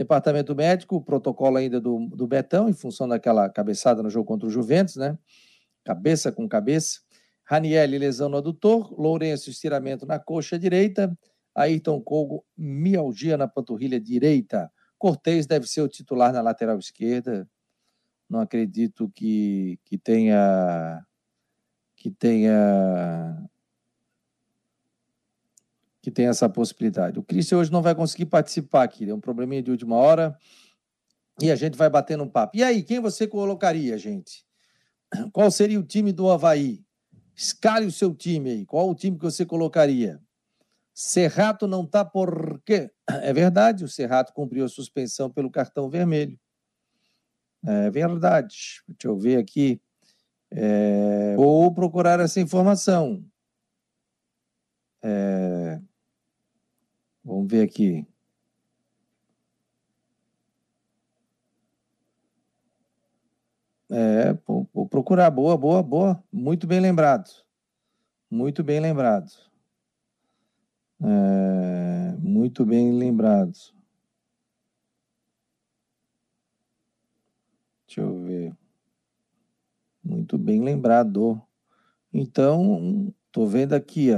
[0.00, 4.48] departamento médico, o protocolo ainda do, do Betão, em função daquela cabeçada no jogo contra
[4.48, 5.18] o Juventus, né?
[5.84, 7.00] Cabeça com cabeça.
[7.44, 8.98] Raniel, lesão no adutor.
[8.98, 11.14] Lourenço, estiramento na coxa direita.
[11.54, 14.72] Ayrton Kogo, mialgia na panturrilha direita.
[14.96, 17.46] Cortez deve ser o titular na lateral esquerda.
[18.28, 21.04] Não acredito que, que tenha
[21.94, 23.36] que tenha
[26.10, 27.18] que tenha essa possibilidade.
[27.18, 30.36] O Cristian hoje não vai conseguir participar aqui, é um probleminha de última hora.
[31.40, 32.56] E a gente vai batendo um papo.
[32.56, 34.44] E aí, quem você colocaria, gente?
[35.32, 36.84] Qual seria o time do Havaí?
[37.34, 38.66] Escale o seu time aí.
[38.66, 40.20] Qual o time que você colocaria?
[40.92, 42.90] Serrato não está por quê?
[43.08, 46.38] É verdade, o Serrato cumpriu a suspensão pelo cartão vermelho.
[47.64, 48.82] É verdade.
[48.88, 49.80] Deixa eu ver aqui.
[50.50, 51.34] É...
[51.36, 53.24] Vou procurar essa informação.
[55.02, 55.80] É...
[57.24, 58.06] Vamos ver aqui.
[63.90, 65.30] É, vou procurar.
[65.30, 66.22] Boa, boa, boa.
[66.32, 67.28] Muito bem lembrado.
[68.30, 69.30] Muito bem lembrado.
[71.02, 73.52] É, muito bem lembrado.
[77.86, 78.56] Deixa eu ver.
[80.02, 81.42] Muito bem lembrado.
[82.12, 84.08] Então, tô vendo aqui.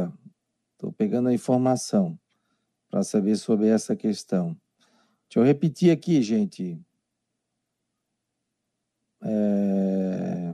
[0.77, 2.19] Estou pegando a informação
[2.93, 4.55] para saber sobre essa questão.
[5.27, 6.79] Deixa eu repetir aqui, gente.
[9.23, 10.53] É...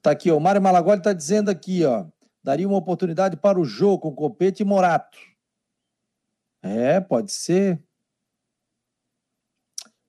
[0.00, 2.06] Tá aqui, ó, o Mário Malagoli está dizendo aqui, ó,
[2.42, 5.18] daria uma oportunidade para o jogo com Copete e Morato.
[6.62, 7.82] É, pode ser.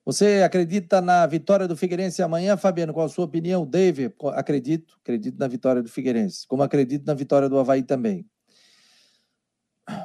[0.02, 2.94] Você acredita na vitória do Figueirense amanhã, Fabiano?
[2.94, 3.66] Qual a sua opinião?
[3.66, 8.26] David, acredito, acredito na vitória do Figueirense, como acredito na vitória do Havaí também.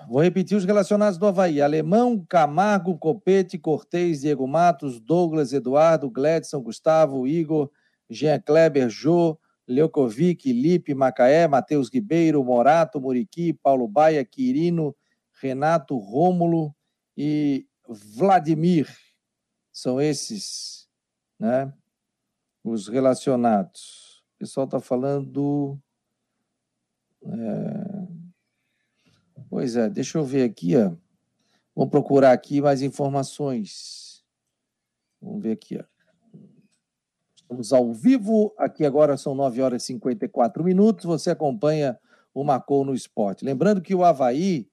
[0.08, 6.62] Vou repetir os relacionados do Havaí: Alemão, Camargo, Copete, Cortez, Diego Matos, Douglas, Eduardo, Gledson,
[6.62, 7.70] Gustavo, Igor,
[8.10, 14.96] Jean Kleber, Jô, Leucovic, Lipe, Macaé, Matheus Ribeiro, Morato, Muriqui, Paulo Baia, Quirino,
[15.42, 16.76] Renato, Rômulo
[17.18, 18.88] e Vladimir.
[19.72, 20.88] São esses,
[21.40, 21.74] né?
[22.64, 24.24] Os relacionados.
[24.36, 25.80] O pessoal está falando.
[27.24, 28.05] É...
[29.56, 30.92] Pois é, deixa eu ver aqui, ó.
[31.74, 34.22] Vamos procurar aqui mais informações.
[35.22, 35.84] Vamos ver aqui, ó.
[37.34, 41.06] Estamos ao vivo, aqui agora são 9 horas e 54 minutos.
[41.06, 41.98] Você acompanha
[42.34, 43.46] o Marcou no Esporte.
[43.46, 44.70] Lembrando que o Havaí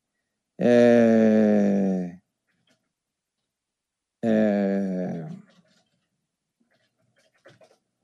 [0.59, 2.18] é...
[4.20, 5.28] É...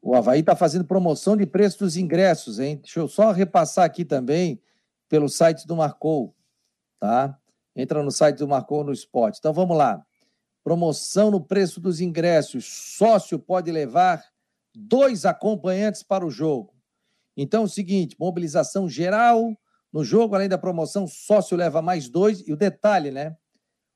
[0.01, 2.76] O Havaí está fazendo promoção de preço dos ingressos, hein?
[2.76, 4.62] Deixa eu só repassar aqui também
[5.09, 6.38] pelo site do Marcou,
[6.99, 7.39] tá?
[7.75, 9.39] Entra no site do Marcou no Esporte.
[9.39, 10.05] Então vamos lá.
[10.65, 12.67] Promoção no preço dos ingressos.
[12.97, 14.25] Sócio pode levar
[14.75, 16.75] dois acompanhantes para o jogo.
[17.37, 19.57] Então é o seguinte: mobilização geral
[19.93, 22.47] no jogo, além da promoção, sócio leva mais dois.
[22.47, 23.37] E o detalhe, né?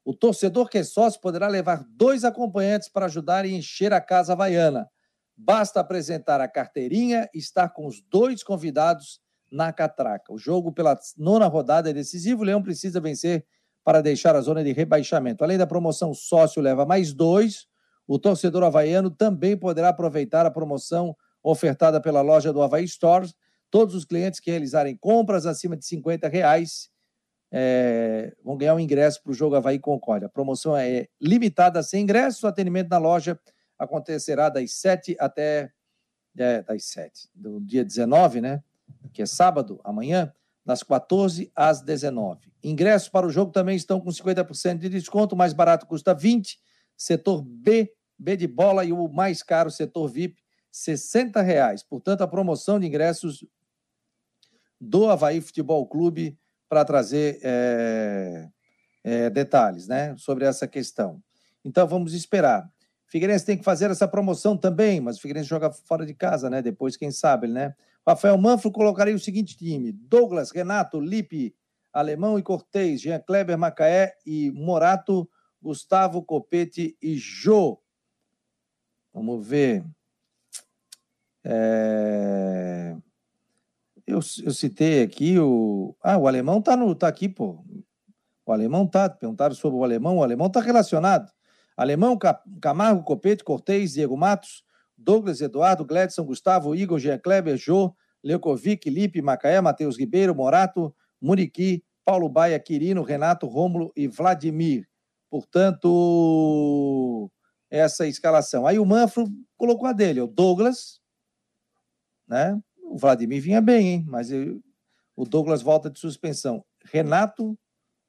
[0.04, 4.32] O torcedor que é sócio poderá levar dois acompanhantes para ajudar a encher a casa
[4.32, 4.88] havaiana.
[5.36, 9.20] Basta apresentar a carteirinha e estar com os dois convidados
[9.52, 10.32] na catraca.
[10.32, 12.40] O jogo pela nona rodada é decisivo.
[12.42, 13.44] O Leão precisa vencer
[13.84, 15.44] para deixar a zona de rebaixamento.
[15.44, 17.66] Além da promoção sócio leva mais dois,
[18.06, 23.34] o torcedor havaiano também poderá aproveitar a promoção ofertada pela loja do Havaí Stores.
[23.70, 26.90] Todos os clientes que realizarem compras acima de 50 reais
[27.52, 30.26] é, vão ganhar um ingresso para o jogo Havaí Concórdia.
[30.26, 32.42] A promoção é limitada 100 ingressos.
[32.42, 33.38] O atendimento na loja
[33.78, 35.70] acontecerá das 7 até.
[36.38, 38.62] É, das 7, do dia 19, né?
[39.10, 40.32] Que é sábado, amanhã,
[40.64, 42.52] das 14 às 19.
[42.62, 45.34] Ingressos para o jogo também estão com 50% de desconto.
[45.34, 46.58] O mais barato custa 20.
[46.96, 50.40] Setor B, B de bola e o mais caro, setor VIP,
[50.70, 51.82] 60 reais.
[51.82, 53.44] Portanto, a promoção de ingressos
[54.80, 56.38] do Havaí Futebol Clube
[56.68, 58.48] para trazer é,
[59.04, 61.22] é, detalhes né, sobre essa questão.
[61.64, 62.70] Então vamos esperar.
[63.06, 66.62] Figueirense tem que fazer essa promoção também, mas o Figueirense joga fora de casa, né?
[66.62, 67.74] Depois, quem sabe, né?
[68.06, 71.54] Rafael Manfro colocaria o seguinte time: Douglas, Renato, Lipe,
[71.92, 75.28] Alemão e Cortez, Jean Kleber, Macaé e Morato,
[75.60, 77.80] Gustavo, Copete e Jô.
[79.12, 79.84] Vamos ver.
[81.44, 82.96] É...
[84.06, 85.94] Eu, eu citei aqui o.
[86.02, 87.64] Ah, o alemão tá, no, tá aqui, pô.
[88.44, 89.08] O alemão tá.
[89.08, 90.18] Perguntaram sobre o alemão.
[90.18, 91.30] O alemão tá relacionado.
[91.76, 92.18] Alemão,
[92.60, 94.64] Camargo, Copete, Cortez, Diego Matos,
[95.02, 101.84] Douglas, Eduardo, Gledson, Gustavo, Igor, Jean Kleber, Jô, Leucovic, Lipe, Macaé, Matheus Ribeiro, Morato, Muriqui,
[102.04, 104.88] Paulo Baia, Quirino, Renato, Rômulo e Vladimir.
[105.30, 107.30] Portanto,
[107.70, 108.66] essa escalação.
[108.66, 109.26] Aí o Manfro
[109.56, 111.00] colocou a dele, o Douglas,
[112.28, 112.60] né?
[112.84, 114.04] O Vladimir vinha bem, hein?
[114.06, 114.62] Mas eu,
[115.16, 116.64] o Douglas volta de suspensão.
[116.84, 117.58] Renato,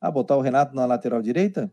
[0.02, 1.72] ah, botar o Renato na lateral direita?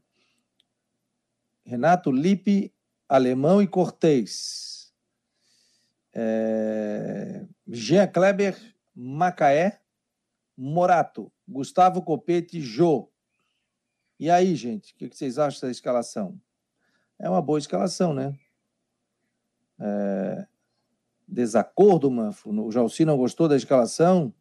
[1.64, 2.72] Renato, Lipe,
[3.08, 4.69] Alemão e Cortez.
[6.12, 7.46] É...
[7.68, 8.56] Jean Kleber,
[8.94, 9.80] Macaé,
[10.56, 13.10] Morato, Gustavo Copete, Jô.
[14.18, 16.38] E aí, gente, o que vocês acham da escalação?
[17.18, 18.34] É uma boa escalação, né?
[19.78, 20.46] É
[21.30, 22.50] desacordo, Manfro?
[22.64, 24.34] O Jalci não gostou da escalação?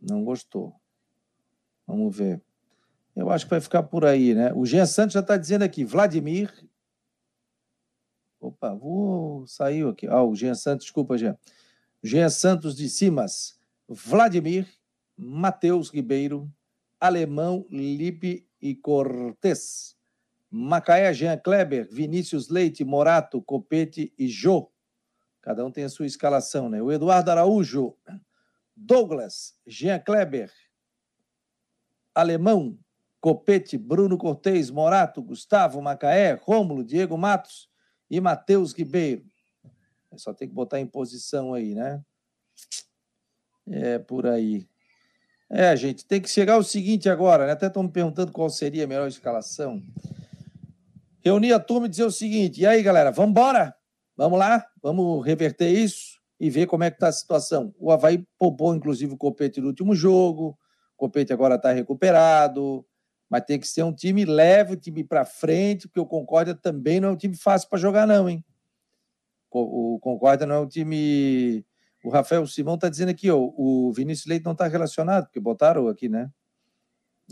[0.00, 0.74] Não gostou.
[1.86, 2.40] Vamos ver.
[3.14, 4.52] Eu acho que vai ficar por aí, né?
[4.54, 6.52] O Jean Santos já está dizendo aqui, Vladimir.
[8.40, 9.46] Opa, vou...
[9.46, 10.06] saiu aqui.
[10.06, 11.36] Ah, o Jean Santos, desculpa, Jean.
[12.02, 13.58] Jean Santos de Simas,
[13.88, 14.68] Vladimir,
[15.16, 16.50] Matheus Ribeiro,
[17.00, 19.96] Alemão, Lipe e Cortes.
[20.50, 24.70] Macaé, Jean Kleber, Vinícius Leite, Morato, Copete e Jô.
[25.42, 26.80] Cada um tem a sua escalação, né?
[26.80, 27.96] O Eduardo Araújo,
[28.74, 30.50] Douglas, Jean Kleber,
[32.14, 32.78] Alemão,
[33.20, 37.68] Copete, Bruno Cortez, Morato, Gustavo, Macaé, Rômulo, Diego Matos
[38.10, 39.24] e Matheus Ribeiro.
[40.10, 42.02] É só tem que botar em posição aí, né?
[43.70, 44.66] É por aí.
[45.50, 47.52] É, gente, tem que chegar o seguinte agora, né?
[47.52, 49.82] Até estão me perguntando qual seria a melhor escalação.
[51.24, 53.74] Reunir a turma e dizer o seguinte: e aí, galera, vamos embora?
[54.16, 54.66] Vamos lá?
[54.82, 57.74] Vamos reverter isso e ver como é que está a situação.
[57.78, 60.58] O Havaí poupou, inclusive, o Copete no último jogo.
[60.96, 62.84] O Copete agora está recuperado.
[63.28, 67.00] Mas tem que ser um time leve, um time para frente, porque o Concórdia também
[67.00, 68.44] não é um time fácil para jogar, não, hein?
[69.50, 71.64] O Concórdia não é um time.
[72.04, 75.88] O Rafael Simão está dizendo aqui, ó, o Vinícius Leite não está relacionado, porque botaram
[75.88, 76.30] aqui, né?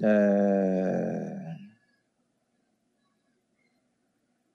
[0.03, 1.57] É...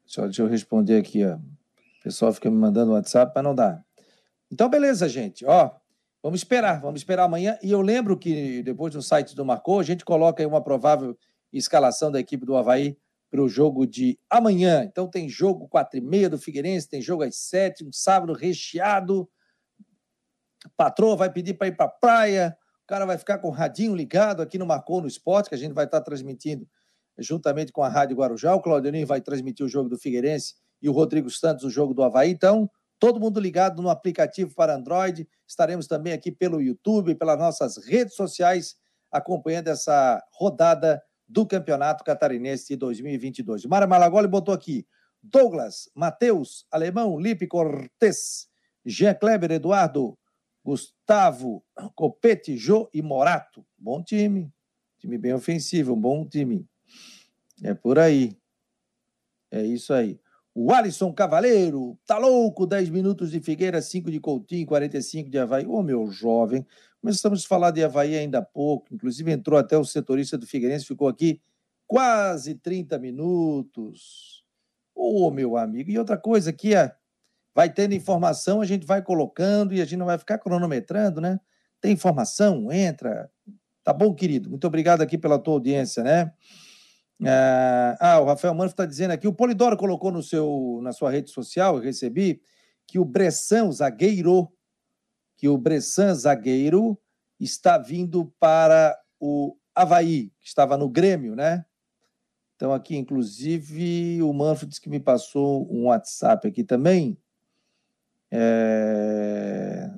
[0.06, 1.36] Só deixa eu responder aqui, ó.
[1.36, 3.84] O pessoal fica me mandando WhatsApp, mas não dá.
[4.52, 5.46] Então, beleza, gente.
[5.46, 5.72] Ó,
[6.22, 7.58] vamos esperar, vamos esperar amanhã.
[7.64, 11.18] E eu lembro que depois no site do Marcou, a gente coloca aí uma provável
[11.58, 12.98] escalação da equipe do Havaí
[13.30, 14.84] para o jogo de amanhã.
[14.84, 19.28] Então tem jogo quatro e meia do Figueirense, tem jogo às sete, um sábado recheado.
[20.66, 23.52] A patroa vai pedir para ir para a praia, o cara vai ficar com o
[23.52, 26.68] radinho ligado aqui no Marcou no Esporte, que a gente vai estar transmitindo
[27.18, 28.54] juntamente com a Rádio Guarujá.
[28.54, 32.04] O Claudionir vai transmitir o jogo do Figueirense e o Rodrigo Santos o jogo do
[32.04, 32.32] Havaí.
[32.32, 35.28] Então, todo mundo ligado no aplicativo para Android.
[35.48, 38.76] Estaremos também aqui pelo YouTube, pelas nossas redes sociais,
[39.12, 41.02] acompanhando essa rodada
[41.32, 43.64] do Campeonato Catarinense de 2022.
[43.64, 44.86] O Mara Malagoli botou aqui
[45.24, 48.50] Douglas, Matheus, Alemão, Lipe Cortes,
[48.86, 50.18] Jean Kleber, Eduardo,
[50.64, 51.64] Gustavo,
[51.96, 53.66] Copete, Jô e Morato.
[53.78, 54.52] Bom time.
[55.00, 56.68] Time bem ofensivo, um bom time.
[57.64, 58.38] É por aí.
[59.50, 60.20] É isso aí.
[60.54, 62.68] O Alisson Cavaleiro, tá louco?
[62.68, 65.66] 10 minutos de Figueira, 5 de Coutinho, 45 de Havaí.
[65.66, 66.66] Ô, meu jovem,
[67.02, 70.86] Começamos a falar de Havaí ainda há pouco, inclusive entrou até o setorista do Figueirense,
[70.86, 71.42] ficou aqui
[71.88, 74.46] quase 30 minutos.
[74.94, 76.94] Ô, oh, meu amigo, e outra coisa aqui, é,
[77.56, 81.40] vai tendo informação, a gente vai colocando e a gente não vai ficar cronometrando, né?
[81.82, 83.30] Tem informação, entra.
[83.84, 84.50] Tá bom, querido?
[84.50, 86.32] Muito obrigado aqui pela tua audiência, né?
[87.26, 91.10] Ah, ah o Rafael Manfro está dizendo aqui, o Polidoro colocou no seu, na sua
[91.10, 92.42] rede social, eu recebi,
[92.88, 94.52] que o Bressão, zagueiro,
[95.42, 96.96] que o Bressan, zagueiro,
[97.40, 101.66] está vindo para o Havaí, que estava no Grêmio, né?
[102.56, 107.18] Então, aqui, inclusive, o Manfred disse que me passou um WhatsApp aqui também.
[108.30, 109.92] É...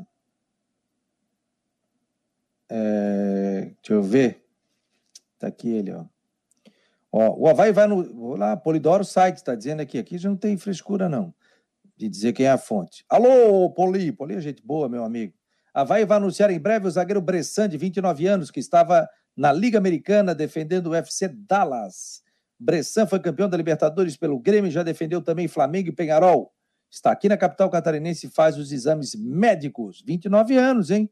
[2.70, 3.72] É...
[3.82, 4.46] Deixa eu ver.
[5.34, 6.06] Está aqui ele, ó.
[7.12, 7.36] ó.
[7.38, 8.02] O Havaí vai no.
[8.16, 10.00] Vou lá, Polidoro Site está dizendo aqui.
[10.00, 11.34] Aqui já não tem frescura, não
[12.04, 13.06] de dizer quem é a fonte.
[13.08, 15.34] Alô, Poli, Poli é gente boa, meu amigo.
[15.74, 19.78] Havaí vai anunciar em breve o zagueiro Bressan, de 29 anos, que estava na Liga
[19.78, 22.22] Americana defendendo o FC Dallas.
[22.60, 26.54] Bressan foi campeão da Libertadores pelo Grêmio, já defendeu também Flamengo e Penharol.
[26.92, 30.04] Está aqui na capital catarinense e faz os exames médicos.
[30.06, 31.10] 29 anos, hein?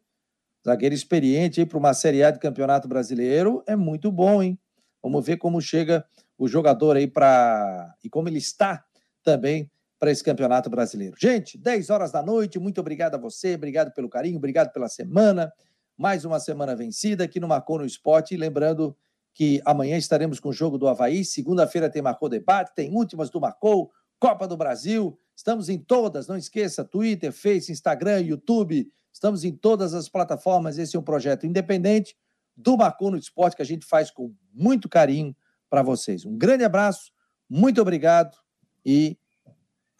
[0.64, 4.60] Zagueiro experiente para uma Série A de Campeonato Brasileiro é muito bom, hein?
[5.02, 6.06] Vamos ver como chega
[6.38, 7.96] o jogador aí para.
[8.04, 8.86] e como ele está
[9.24, 9.72] também
[10.02, 11.16] para esse Campeonato Brasileiro.
[11.16, 15.54] Gente, 10 horas da noite, muito obrigado a você, obrigado pelo carinho, obrigado pela semana.
[15.95, 18.36] Mais uma semana vencida aqui no Marcou no Esporte.
[18.36, 18.97] lembrando
[19.32, 23.39] que amanhã estaremos com o jogo do Havaí, segunda-feira tem Marcou Debate, tem últimas do
[23.39, 25.16] Marcou, Copa do Brasil.
[25.36, 28.91] Estamos em todas, não esqueça, Twitter, Face, Instagram, YouTube.
[29.14, 30.80] Estamos em todas as plataformas.
[30.80, 32.18] Esse é um projeto independente
[32.58, 35.36] do Marcou no Esporte que a gente faz com muito carinho
[35.70, 36.26] para vocês.
[36.26, 37.12] Um grande abraço,
[37.47, 38.36] muito obrigado
[38.84, 39.16] e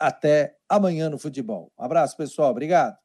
[0.02, 1.72] até amanhã no futebol.
[1.80, 2.52] Um abraço, pessoal.
[2.52, 2.98] Obrigado.